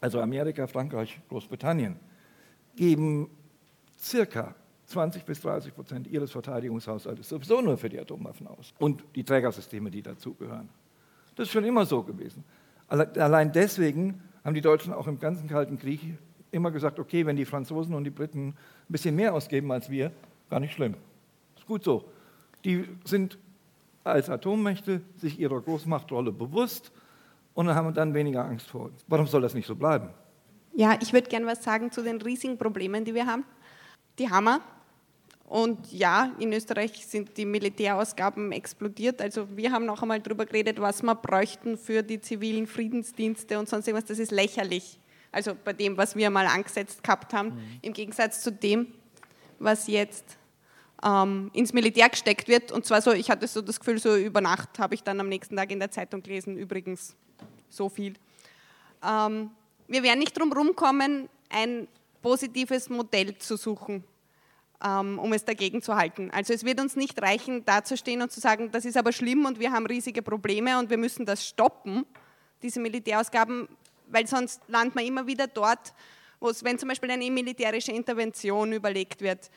[0.00, 1.96] also Amerika, Frankreich, Großbritannien,
[2.76, 3.28] geben
[3.98, 4.54] circa
[4.86, 9.90] 20 bis 30 Prozent ihres Verteidigungshaushaltes sowieso nur für die Atomwaffen aus und die Trägersysteme,
[9.90, 10.68] die dazugehören.
[11.34, 12.44] Das ist schon immer so gewesen.
[12.88, 16.16] Allein deswegen haben die Deutschen auch im ganzen Kalten Krieg
[16.56, 18.54] immer gesagt, okay, wenn die Franzosen und die Briten ein
[18.88, 20.10] bisschen mehr ausgeben als wir,
[20.50, 20.94] gar nicht schlimm.
[21.56, 22.04] Ist gut so.
[22.64, 23.38] Die sind
[24.02, 26.92] als Atommächte sich ihrer Großmachtrolle bewusst
[27.54, 29.04] und haben dann weniger Angst vor uns.
[29.08, 30.10] Warum soll das nicht so bleiben?
[30.74, 33.44] Ja, ich würde gerne was sagen zu den riesigen Problemen, die wir haben.
[34.18, 34.60] Die Hammer.
[35.44, 39.22] Und ja, in Österreich sind die Militärausgaben explodiert.
[39.22, 43.68] Also wir haben noch einmal darüber geredet, was wir bräuchten für die zivilen Friedensdienste und
[43.68, 44.08] sonst irgendwas.
[44.08, 44.98] Das ist lächerlich.
[45.36, 47.78] Also bei dem, was wir mal angesetzt gehabt haben, mhm.
[47.82, 48.94] im Gegensatz zu dem,
[49.58, 50.38] was jetzt
[51.04, 52.72] ähm, ins Militär gesteckt wird.
[52.72, 55.28] Und zwar so, ich hatte so das Gefühl, so über Nacht habe ich dann am
[55.28, 57.14] nächsten Tag in der Zeitung gelesen, übrigens
[57.68, 58.14] so viel.
[59.06, 59.50] Ähm,
[59.86, 61.86] wir werden nicht drum rumkommen, ein
[62.22, 64.02] positives Modell zu suchen
[64.84, 66.30] ähm, um es dagegen zu halten.
[66.30, 69.58] Also es wird uns nicht reichen, dazustehen und zu sagen, das ist aber schlimm und
[69.58, 72.04] wir haben riesige Probleme und wir müssen das stoppen,
[72.62, 73.68] diese Militärausgaben,
[74.08, 75.94] weil sonst landet man immer wieder dort,
[76.40, 79.50] wo es, wenn zum Beispiel eine militärische Intervention überlegt wird,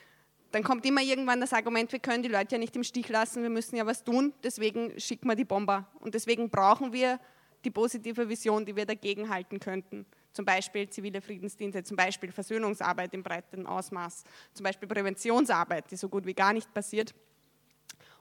[0.52, 3.44] dann kommt immer irgendwann das Argument, wir können die Leute ja nicht im Stich lassen,
[3.44, 5.88] wir müssen ja was tun, deswegen schicken wir die Bomber.
[6.00, 7.20] Und deswegen brauchen wir
[7.64, 10.06] die positive Vision, die wir dagegen halten könnten.
[10.32, 14.24] Zum Beispiel zivile Friedensdienste, zum Beispiel Versöhnungsarbeit im breiten Ausmaß,
[14.54, 17.14] zum Beispiel Präventionsarbeit, die so gut wie gar nicht passiert.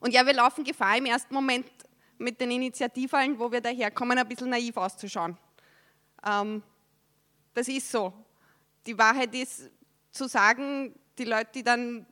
[0.01, 1.67] Und ja, wir laufen Gefahr im ersten Moment
[2.19, 5.37] mit den Initiativhallen, wo wir daherkommen, ein bisschen naiv auszuschauen.
[6.27, 6.63] Ähm,
[7.55, 8.13] das ist so.
[8.87, 9.71] Die Wahrheit ist
[10.11, 12.07] zu sagen, die Leute, die dann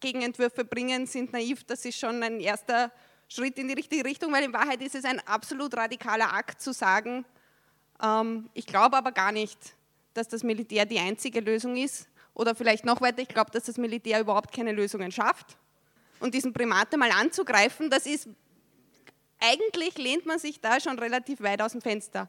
[0.00, 2.92] Gegenentwürfe bringen, sind naiv, das ist schon ein erster
[3.28, 6.72] Schritt in die richtige Richtung, weil in Wahrheit ist es ein absolut radikaler Akt zu
[6.72, 7.24] sagen,
[8.02, 9.58] ähm, ich glaube aber gar nicht,
[10.14, 12.08] dass das Militär die einzige Lösung ist.
[12.34, 15.56] Oder vielleicht noch weiter, ich glaube, dass das Militär überhaupt keine Lösungen schafft.
[16.20, 18.28] Und diesen Primate mal anzugreifen, das ist,
[19.40, 22.28] eigentlich lehnt man sich da schon relativ weit aus dem Fenster.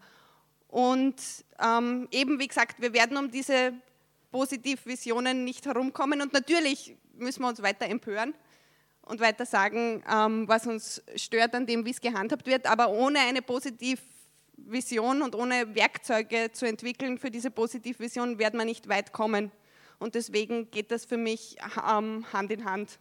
[0.69, 1.15] Und
[1.59, 3.73] ähm, eben, wie gesagt, wir werden um diese
[4.31, 6.21] Positivvisionen nicht herumkommen.
[6.21, 8.33] Und natürlich müssen wir uns weiter empören
[9.01, 12.67] und weiter sagen, ähm, was uns stört an dem, wie es gehandhabt wird.
[12.67, 18.87] Aber ohne eine Positivvision und ohne Werkzeuge zu entwickeln für diese Positivvision werden wir nicht
[18.87, 19.51] weit kommen.
[19.97, 22.99] Und deswegen geht das für mich ähm, Hand in Hand.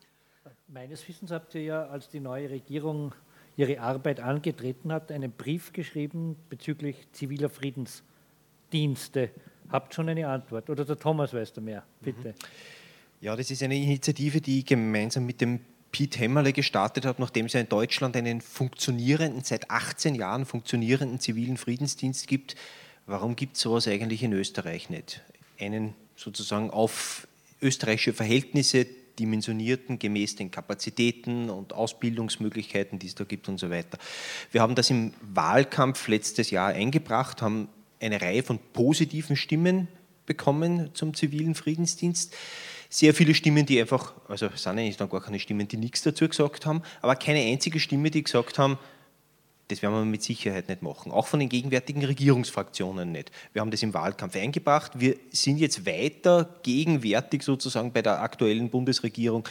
[0.67, 3.15] Meines Wissens habt ihr ja, als die neue Regierung
[3.59, 9.31] ihre Arbeit angetreten hat, einen Brief geschrieben bezüglich ziviler Friedensdienste.
[9.69, 10.71] Habt schon eine Antwort?
[10.71, 12.35] Oder der Thomas weiß da mehr, bitte.
[13.21, 15.59] Ja, das ist eine Initiative, die ich gemeinsam mit dem
[15.91, 21.19] Piet Hämmerle gestartet hat, nachdem es ja in Deutschland einen funktionierenden, seit 18 Jahren funktionierenden
[21.19, 22.55] zivilen Friedensdienst gibt.
[23.07, 25.23] Warum gibt es sowas eigentlich in Österreich nicht?
[25.59, 27.27] Einen sozusagen auf
[27.61, 28.87] österreichische Verhältnisse
[29.19, 33.99] dimensionierten, gemäß den Kapazitäten und Ausbildungsmöglichkeiten, die es da gibt und so weiter.
[34.53, 37.69] Wir haben das im Wahlkampf letztes Jahr eingebracht, haben
[38.01, 39.89] eine Reihe von positiven Stimmen
[40.27, 42.37] bekommen zum zivilen Friedensdienst.
[42.91, 46.03] Sehr viele Stimmen, die einfach, also es sind eigentlich dann gar keine Stimmen, die nichts
[46.03, 48.79] dazu gesagt haben, aber keine einzige Stimme, die gesagt haben,
[49.69, 51.13] das werden wir mit Sicherheit nicht machen.
[51.13, 53.31] Auch von den gegenwärtigen Regierungsfraktionen nicht.
[53.53, 54.93] Wir haben das im Wahlkampf eingebracht.
[54.99, 59.47] Wir sind jetzt weiter gegenwärtig sozusagen bei der aktuellen Bundesregierung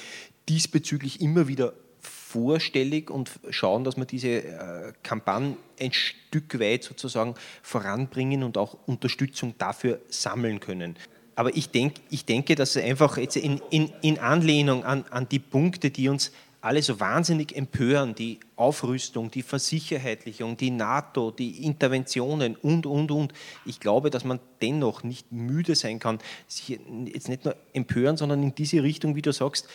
[0.50, 7.36] diesbezüglich immer wieder vorstellig und schauen, dass wir diese äh, Kampagne ein Stück weit sozusagen
[7.62, 10.98] voranbringen und auch Unterstützung dafür sammeln können.
[11.36, 15.40] Aber ich, denk, ich denke, dass einfach jetzt in, in, in Anlehnung an, an die
[15.40, 16.32] Punkte, die uns
[16.62, 23.34] alle so wahnsinnig empören, die Aufrüstung, die Versicherheitlichung, die NATO, die Interventionen und, und, und.
[23.66, 28.42] Ich glaube, dass man dennoch nicht müde sein kann, sich jetzt nicht nur empören, sondern
[28.44, 29.68] in diese Richtung, wie du sagst,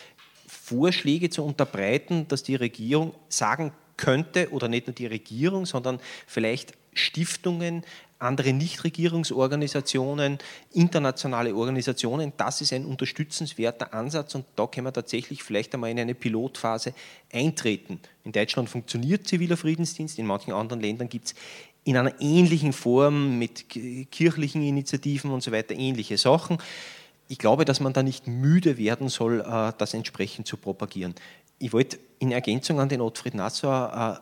[0.47, 6.73] Vorschläge zu unterbreiten, dass die Regierung sagen könnte, oder nicht nur die Regierung, sondern vielleicht
[6.93, 7.83] Stiftungen,
[8.23, 10.39] andere Nichtregierungsorganisationen,
[10.71, 12.33] internationale Organisationen.
[12.37, 16.93] Das ist ein unterstützenswerter Ansatz und da können wir tatsächlich vielleicht einmal in eine Pilotphase
[17.31, 17.99] eintreten.
[18.23, 21.35] In Deutschland funktioniert ziviler Friedensdienst, in manchen anderen Ländern gibt es
[21.83, 23.67] in einer ähnlichen Form mit
[24.11, 26.57] kirchlichen Initiativen und so weiter ähnliche Sachen.
[27.27, 31.15] Ich glaube, dass man da nicht müde werden soll, äh, das entsprechend zu propagieren.
[31.59, 34.21] Ich wollte in Ergänzung an den Ottfried Nassauer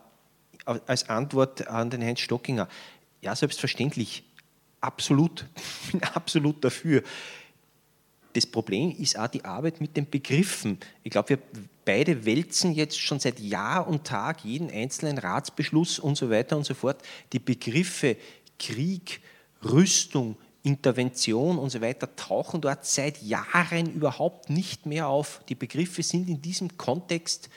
[0.65, 2.67] äh, als Antwort an den Heinz Stockinger
[3.22, 4.24] ja, selbstverständlich,
[4.82, 5.45] absolut,
[5.91, 7.03] bin absolut dafür.
[8.34, 10.80] Das Problem ist auch die Arbeit mit den Begriffen.
[11.03, 11.39] Ich glaube, wir
[11.84, 16.65] beide wälzen jetzt schon seit Jahr und Tag jeden einzelnen Ratsbeschluss und so weiter und
[16.65, 17.01] so fort.
[17.34, 18.15] Die Begriffe
[18.57, 19.22] Krieg,
[19.63, 25.41] Rüstung, Intervention und so weiter tauchen dort seit Jahren überhaupt nicht mehr auf.
[25.49, 27.49] Die Begriffe sind in diesem Kontext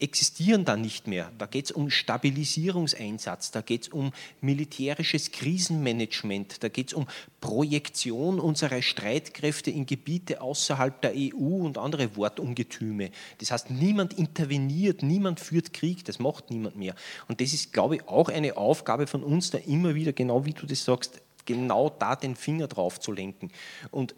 [0.00, 1.32] existieren da nicht mehr.
[1.38, 7.06] Da geht es um Stabilisierungseinsatz, da geht es um militärisches Krisenmanagement, da geht es um
[7.40, 13.10] Projektion unserer Streitkräfte in Gebiete außerhalb der EU und andere Wortungetüme.
[13.38, 16.94] Das heißt, niemand interveniert, niemand führt Krieg, das macht niemand mehr.
[17.26, 20.52] Und das ist, glaube ich, auch eine Aufgabe von uns, da immer wieder, genau wie
[20.52, 23.50] du das sagst, genau da den Finger drauf zu lenken.
[23.90, 24.14] Und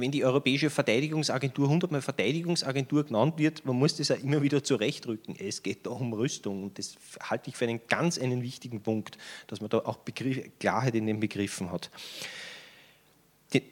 [0.00, 5.36] wenn die Europäische Verteidigungsagentur hundertmal Verteidigungsagentur genannt wird, man muss das auch immer wieder zurechtrücken.
[5.38, 9.18] Es geht da um Rüstung und das halte ich für einen ganz einen wichtigen Punkt,
[9.46, 11.90] dass man da auch Begriff, Klarheit in den Begriffen hat.
[13.52, 13.62] Die,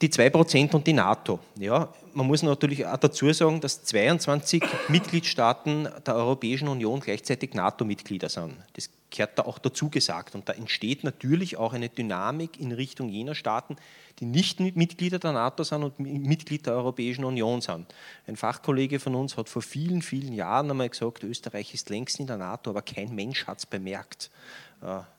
[0.00, 1.40] die 2% und die NATO.
[1.58, 8.28] Ja, man muss natürlich auch dazu sagen, dass 22 Mitgliedstaaten der Europäischen Union gleichzeitig NATO-Mitglieder
[8.28, 8.56] sind.
[8.74, 10.34] Das gehört da auch dazu gesagt.
[10.34, 13.76] Und da entsteht natürlich auch eine Dynamik in Richtung jener Staaten,
[14.20, 17.86] die nicht Mitglieder der NATO sind und Mitglied der Europäischen Union sind.
[18.26, 22.26] Ein Fachkollege von uns hat vor vielen, vielen Jahren einmal gesagt, Österreich ist längst in
[22.26, 24.30] der NATO, aber kein Mensch hat es bemerkt.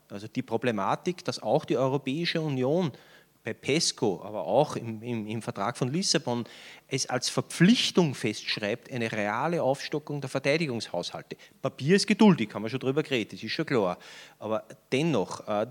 [0.10, 2.92] Also die Problematik, dass auch die Europäische Union
[3.44, 6.44] bei PESCO, aber auch im, im, im, Vertrag von Lissabon,
[6.88, 11.38] es als Verpflichtung festschreibt, eine reale Aufstockung der Verteidigungshaushalte.
[11.62, 13.98] Papier ist geduldig, haben wir schon drüber geredet, das ist schon klar.
[14.40, 15.68] Aber dennoch, äh,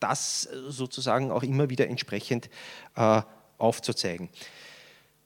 [0.00, 2.48] das sozusagen auch immer wieder entsprechend
[2.96, 3.22] äh,
[3.58, 4.28] aufzuzeigen.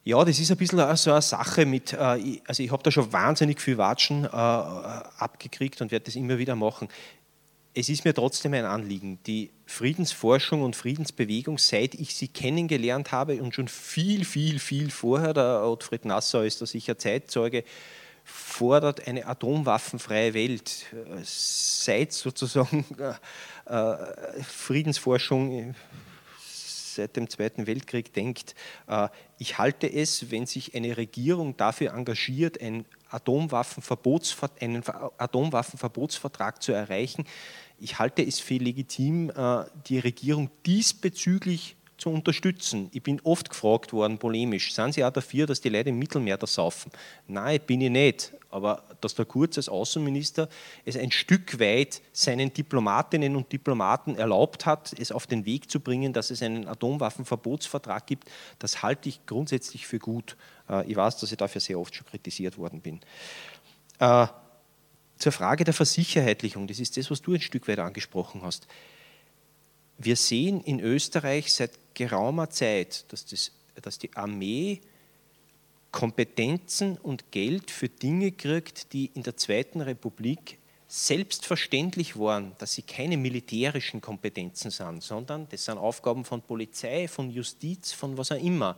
[0.04, 3.12] Ja, das ist ein bisschen so eine Sache mit, äh, also ich habe da schon
[3.12, 6.88] wahnsinnig viel Watschen abgekriegt und werde das immer wieder machen
[7.74, 13.42] es ist mir trotzdem ein Anliegen, die Friedensforschung und Friedensbewegung, seit ich sie kennengelernt habe
[13.42, 17.64] und schon viel, viel, viel vorher, der Ottfried Nassau ist da sicher Zeitzeuge,
[18.24, 20.86] fordert eine atomwaffenfreie Welt.
[21.84, 25.74] Seit sozusagen äh, äh Friedensforschung
[26.94, 28.54] seit dem Zweiten Weltkrieg denkt,
[28.86, 29.08] äh,
[29.38, 34.82] ich halte es, wenn sich eine Regierung dafür engagiert, ein Atomwaffenverbots, einen
[35.18, 37.24] Atomwaffenverbotsvertrag zu erreichen,
[37.78, 42.88] ich halte es für legitim, äh, die Regierung diesbezüglich zu unterstützen.
[42.92, 46.36] Ich bin oft gefragt worden, polemisch, sind Sie auch dafür, dass die Leute im Mittelmeer
[46.36, 46.90] da saufen?
[47.26, 48.32] Nein, bin ich nicht.
[48.52, 50.48] Aber dass der Kurz als Außenminister
[50.84, 55.80] es ein Stück weit seinen Diplomatinnen und Diplomaten erlaubt hat, es auf den Weg zu
[55.80, 60.36] bringen, dass es einen Atomwaffenverbotsvertrag gibt, das halte ich grundsätzlich für gut.
[60.68, 63.00] Äh, ich weiß, dass ich dafür sehr oft schon kritisiert worden bin.
[63.98, 64.26] Äh,
[65.16, 68.66] zur Frage der Versicherheitlichung, das ist das, was du ein Stück weit angesprochen hast.
[69.96, 74.82] Wir sehen in Österreich seit geraumer Zeit, dass, das, dass die Armee
[75.92, 82.82] Kompetenzen und Geld für Dinge kriegt, die in der Zweiten Republik selbstverständlich waren, dass sie
[82.82, 88.42] keine militärischen Kompetenzen sind, sondern das sind Aufgaben von Polizei, von Justiz, von was auch
[88.42, 88.76] immer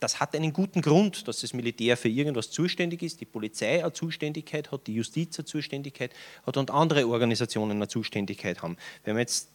[0.00, 3.92] das hat einen guten Grund, dass das Militär für irgendwas zuständig ist, die Polizei eine
[3.92, 6.12] Zuständigkeit hat, die Justiz eine Zuständigkeit
[6.46, 8.76] hat und andere Organisationen eine Zuständigkeit haben.
[9.04, 9.50] Wenn wir jetzt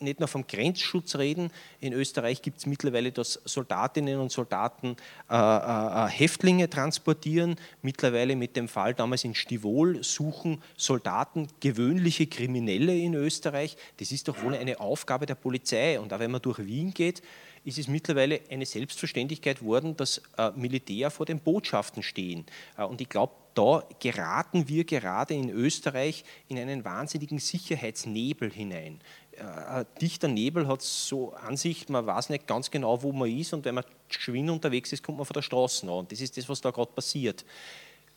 [0.00, 1.50] nicht nur vom Grenzschutz reden,
[1.80, 4.96] in Österreich gibt es mittlerweile, dass Soldatinnen und Soldaten
[5.30, 7.56] äh, äh, äh, Häftlinge transportieren.
[7.82, 13.76] Mittlerweile mit dem Fall damals in Stivol suchen Soldaten gewöhnliche Kriminelle in Österreich.
[13.98, 15.98] Das ist doch wohl eine Aufgabe der Polizei.
[15.98, 17.22] Und auch wenn man durch Wien geht,
[17.64, 22.44] ist es mittlerweile eine Selbstverständlichkeit worden, dass äh, Militär vor den Botschaften stehen.
[22.76, 29.00] Äh, und ich glaube, da geraten wir gerade in Österreich in einen wahnsinnigen Sicherheitsnebel hinein.
[29.38, 33.64] Ein dichter Nebel hat so Ansicht, man weiß nicht ganz genau, wo man ist und
[33.64, 35.92] wenn man geschwind unterwegs ist, kommt man von der Straße an.
[35.92, 37.44] Und das ist das, was da gerade passiert.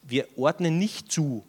[0.04, 1.44] Wir ordnen nicht zu,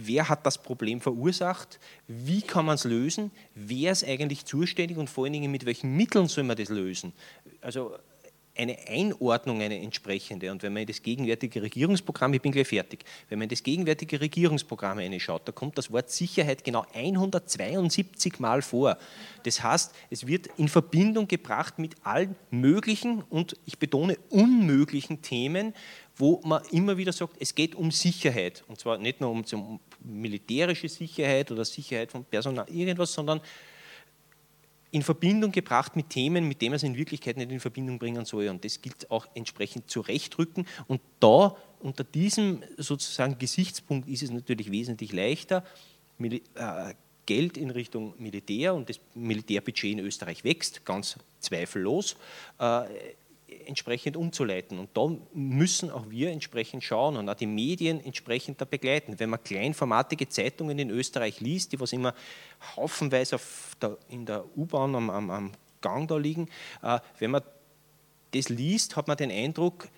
[0.00, 5.10] wer hat das Problem verursacht, wie kann man es lösen, wer ist eigentlich zuständig und
[5.10, 7.12] vor allen Dingen mit welchen Mitteln soll man das lösen.
[7.60, 7.96] Also
[8.58, 10.50] eine Einordnung, eine entsprechende.
[10.50, 13.62] Und wenn man in das gegenwärtige Regierungsprogramm, ich bin gleich fertig, wenn man in das
[13.62, 18.98] gegenwärtige Regierungsprogramm reinschaut, da kommt das Wort Sicherheit genau 172 Mal vor.
[19.44, 25.72] Das heißt, es wird in Verbindung gebracht mit allen möglichen und ich betone unmöglichen Themen,
[26.16, 28.64] wo man immer wieder sagt, es geht um Sicherheit.
[28.66, 33.40] Und zwar nicht nur um, um militärische Sicherheit oder Sicherheit von Personal, irgendwas, sondern
[34.90, 38.24] in Verbindung gebracht mit Themen, mit denen man es in Wirklichkeit nicht in Verbindung bringen
[38.24, 38.48] soll.
[38.48, 40.66] Und das gilt auch entsprechend zurechtrücken.
[40.86, 45.64] Und da, unter diesem sozusagen Gesichtspunkt, ist es natürlich wesentlich leichter,
[46.20, 46.94] äh,
[47.26, 52.16] Geld in Richtung Militär und das Militärbudget in Österreich wächst, ganz zweifellos,
[52.58, 52.84] äh,
[53.66, 54.78] entsprechend umzuleiten.
[54.78, 59.18] Und da müssen auch wir entsprechend schauen und auch die Medien entsprechend da begleiten.
[59.18, 62.14] Wenn man kleinformatige Zeitungen in Österreich liest, die was immer
[62.76, 63.38] haufenweise
[63.80, 66.48] der, in der U-Bahn am, am, am, Gang da liegen,
[66.82, 67.42] äh, wenn man
[68.32, 69.88] das liest, hat man den Eindruck,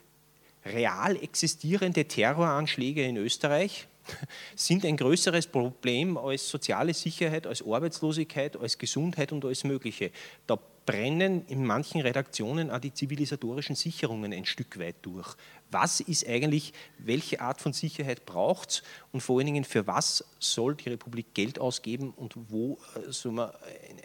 [0.64, 3.88] real existierende Terroranschläge in Österreich
[4.56, 10.10] sind ein größeres Problem als soziale Sicherheit, als Arbeitslosigkeit, als Gesundheit und alles Mögliche.
[10.46, 10.58] Da
[10.90, 15.36] brennen in manchen Redaktionen auch die zivilisatorischen Sicherungen ein Stück weit durch.
[15.70, 18.82] Was ist eigentlich, welche Art von Sicherheit braucht es
[19.12, 23.32] und vor allen Dingen für was soll die Republik Geld ausgeben und wo äh, soll
[23.32, 23.50] man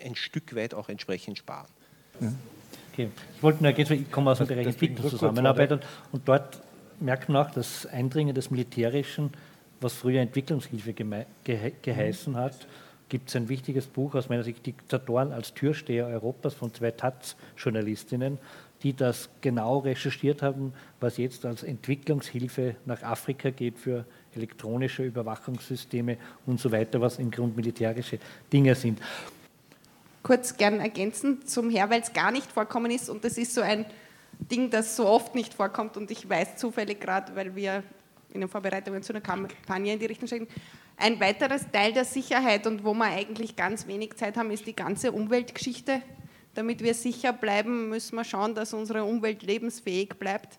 [0.03, 1.67] ein, Stück weit auch entsprechend sparen?
[2.93, 3.09] Okay.
[3.36, 6.61] Ich wollte nur ergänzen, ich komme aus dem Bereich Entwicklungszusammenarbeit und, und dort
[6.99, 9.31] merkt man auch das Eindringen des Militärischen,
[9.81, 11.25] was früher Entwicklungshilfe ge
[11.81, 12.67] geheißen hat,
[13.10, 18.39] gibt es ein wichtiges Buch aus meiner Sicht, Diktatoren als Türsteher Europas von zwei Taz-Journalistinnen,
[18.84, 26.18] die das genau recherchiert haben, was jetzt als Entwicklungshilfe nach Afrika geht für elektronische Überwachungssysteme
[26.45, 28.20] und so weiter, was im Grunde militärische
[28.51, 28.99] Dinge sind.
[30.24, 33.62] Kurz gern ergänzen zum Herr, weil es gar nicht vorkommen ist und das ist so
[33.62, 33.86] ein
[34.39, 37.84] Ding, das so oft nicht vorkommt und ich weiß zufällig gerade, weil wir
[38.34, 40.47] in den Vorbereitungen zu einer Kampagne in die Richtung schicken,
[40.97, 44.75] ein weiteres Teil der Sicherheit und wo wir eigentlich ganz wenig Zeit haben, ist die
[44.75, 46.01] ganze Umweltgeschichte.
[46.53, 50.57] damit wir sicher bleiben, müssen wir schauen, dass unsere Umwelt lebensfähig bleibt.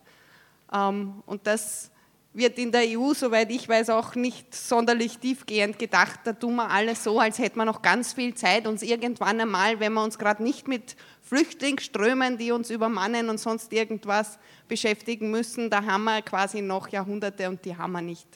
[0.70, 1.90] Ähm, und das
[2.36, 6.20] wird in der EU, soweit ich weiß, auch nicht sonderlich tiefgehend gedacht.
[6.24, 9.80] Da tun wir alles so, als hätten wir noch ganz viel Zeit, uns irgendwann einmal,
[9.80, 15.70] wenn wir uns gerade nicht mit Flüchtlingsströmen, die uns übermannen und sonst irgendwas beschäftigen müssen,
[15.70, 18.28] da haben wir quasi noch Jahrhunderte und die haben wir nicht.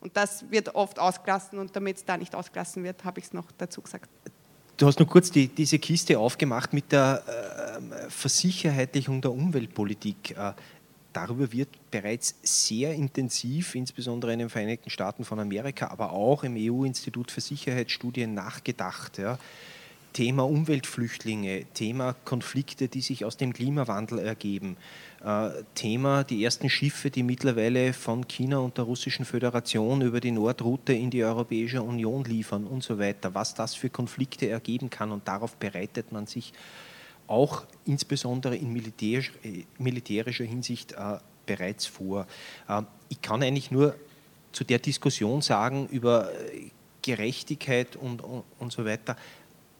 [0.00, 3.32] Und das wird oft ausgelassen und damit es da nicht ausgelassen wird, habe ich es
[3.32, 4.08] noch dazu gesagt.
[4.76, 10.36] Du hast nur kurz die, diese Kiste aufgemacht mit der äh, Versicherheitlichung der Umweltpolitik.
[10.36, 10.52] Äh,
[11.14, 16.56] darüber wird bereits sehr intensiv, insbesondere in den Vereinigten Staaten von Amerika, aber auch im
[16.58, 19.16] EU-Institut für Sicherheitsstudien nachgedacht.
[19.16, 19.38] Ja.
[20.12, 24.76] Thema Umweltflüchtlinge, Thema Konflikte, die sich aus dem Klimawandel ergeben,
[25.74, 30.92] Thema die ersten Schiffe, die mittlerweile von China und der Russischen Föderation über die Nordroute
[30.92, 35.26] in die Europäische Union liefern und so weiter, was das für Konflikte ergeben kann und
[35.26, 36.52] darauf bereitet man sich
[37.26, 42.26] auch insbesondere in militärisch, äh, militärischer Hinsicht äh, bereits vor.
[42.68, 43.96] Äh, ich kann eigentlich nur
[44.52, 46.70] zu der Diskussion sagen über äh,
[47.02, 49.16] Gerechtigkeit und, und, und so weiter,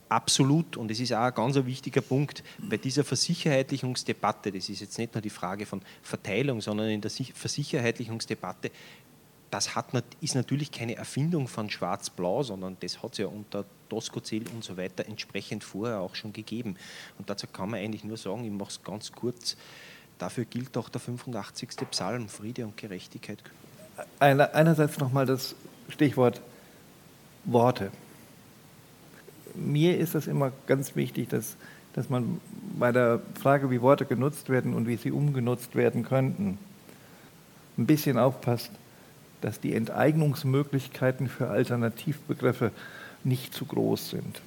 [0.09, 4.97] absolut, und es ist auch ein ganz wichtiger Punkt, bei dieser Versicherheitlichungsdebatte, das ist jetzt
[4.97, 8.71] nicht nur die Frage von Verteilung, sondern in der Versicherheitlichungsdebatte,
[9.49, 9.87] das hat,
[10.21, 14.77] ist natürlich keine Erfindung von Schwarz-Blau, sondern das hat es ja unter Doskozil und so
[14.77, 16.75] weiter entsprechend vorher auch schon gegeben.
[17.17, 19.55] Und dazu kann man eigentlich nur sagen, ich mache es ganz kurz,
[20.17, 21.69] dafür gilt auch der 85.
[21.91, 23.41] Psalm, Friede und Gerechtigkeit.
[24.19, 25.55] Einer, einerseits nochmal das
[25.89, 26.41] Stichwort
[27.45, 27.91] Worte.
[29.57, 31.55] Mir ist es immer ganz wichtig, dass,
[31.93, 32.39] dass man
[32.77, 36.57] bei der Frage, wie Worte genutzt werden und wie sie umgenutzt werden könnten,
[37.77, 38.71] ein bisschen aufpasst,
[39.41, 42.71] dass die Enteignungsmöglichkeiten für Alternativbegriffe
[43.23, 44.41] nicht zu groß sind.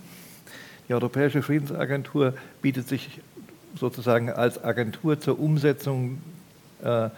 [0.88, 3.20] Die Europäische Friedensagentur bietet sich
[3.76, 6.20] sozusagen als Agentur zur Umsetzung
[6.82, 7.10] äh,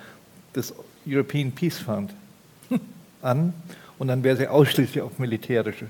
[0.55, 0.74] des
[1.07, 2.12] European Peace Fund
[3.22, 3.55] an
[3.99, 5.86] und dann wäre sie ausschließlich auf militärische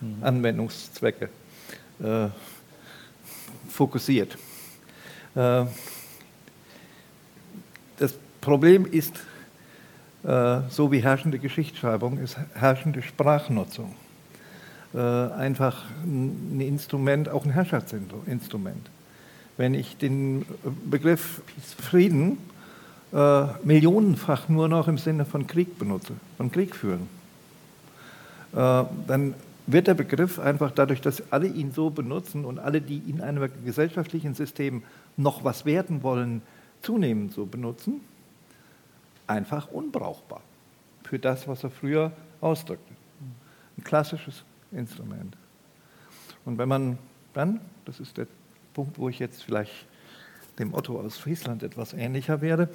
[0.00, 0.22] mhm.
[0.22, 1.28] Anwendungszwecke
[2.02, 2.28] äh,
[3.70, 4.36] fokussiert.
[5.34, 5.64] Äh,
[7.98, 9.14] das Problem ist,
[10.22, 13.94] äh, so wie herrschende Geschichtsschreibung, ist herrschende Sprachnutzung.
[14.94, 18.88] Einfach ein Instrument, auch ein Herrschaftsinstrument.
[19.58, 20.46] Wenn ich den
[20.88, 21.42] Begriff
[21.82, 22.38] Frieden
[23.62, 27.08] millionenfach nur noch im Sinne von Krieg benutze, von Krieg führen,
[28.52, 29.34] dann
[29.66, 33.50] wird der Begriff einfach dadurch, dass alle ihn so benutzen und alle, die in einem
[33.64, 34.82] gesellschaftlichen System
[35.16, 36.42] noch was werden wollen,
[36.82, 38.00] zunehmend so benutzen,
[39.26, 40.40] einfach unbrauchbar
[41.04, 42.94] für das, was er früher ausdrückte.
[43.76, 45.36] Ein klassisches Instrument.
[46.44, 46.98] Und wenn man
[47.34, 48.26] dann, das ist der
[48.74, 49.86] Punkt, wo ich jetzt vielleicht
[50.58, 52.68] dem Otto aus Friesland etwas ähnlicher werde,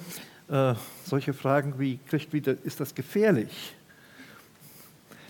[0.48, 0.74] äh,
[1.04, 3.74] solche Fragen wie, kriegt wieder, ist das gefährlich?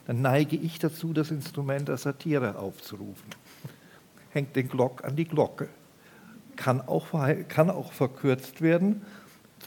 [0.06, 3.30] Dann neige ich dazu, das Instrument der Satire aufzurufen.
[4.30, 5.68] Hängt den Glock an die Glocke.
[6.56, 7.08] Kann auch,
[7.48, 9.02] kann auch verkürzt werden,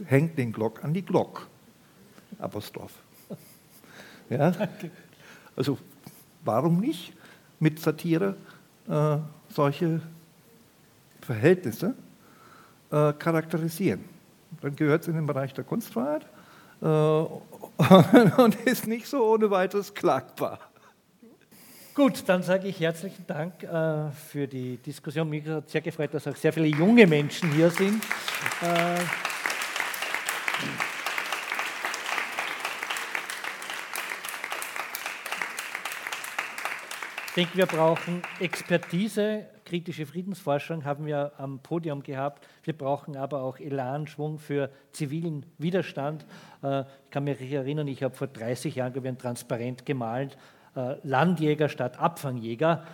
[0.05, 1.47] hängt den Glock an die Glock.
[2.39, 2.93] Apostroph.
[4.27, 4.53] Ja?
[5.55, 5.77] Also
[6.43, 7.13] warum nicht
[7.59, 8.35] mit Satire
[8.89, 9.17] äh,
[9.49, 10.01] solche
[11.21, 11.93] Verhältnisse
[12.89, 14.03] äh, charakterisieren?
[14.61, 16.25] Dann gehört es in den Bereich der Kunstfreiheit
[16.81, 20.59] und ist nicht so ohne weiteres klagbar.
[21.95, 25.29] Gut, dann sage ich herzlichen Dank äh, für die Diskussion.
[25.29, 28.03] Mich hat sehr gefreut, dass auch sehr viele junge Menschen hier sind.
[28.61, 29.24] Äh,
[37.35, 42.47] denke, wir brauchen Expertise, kritische Friedensforschung haben wir am Podium gehabt.
[42.63, 46.25] Wir brauchen aber auch Elan, Schwung für zivilen Widerstand.
[46.63, 50.37] Äh, ich kann mich erinnern, ich habe vor 30 Jahren ein Transparent gemalt,
[50.77, 52.85] äh, Landjäger statt Abfangjäger.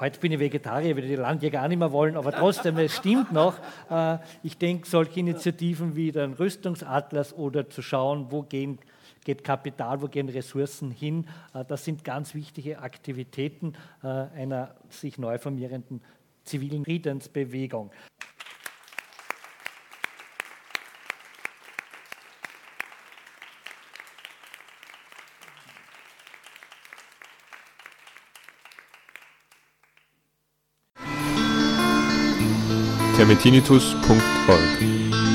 [0.00, 3.30] Heute bin ich Vegetarier, würde die Landjäger auch nicht mehr wollen, aber trotzdem, es stimmt
[3.30, 3.54] noch.
[3.88, 8.80] Äh, ich denke, solche Initiativen wie den Rüstungsatlas oder zu schauen, wo gehen
[9.24, 11.26] geht Kapital, wo gehen Ressourcen hin.
[11.54, 16.02] Äh, das sind ganz wichtige Aktivitäten äh, einer sich neu formierenden
[16.44, 17.90] zivilen Friedensbewegung.
[33.20, 35.29] termitinitus.org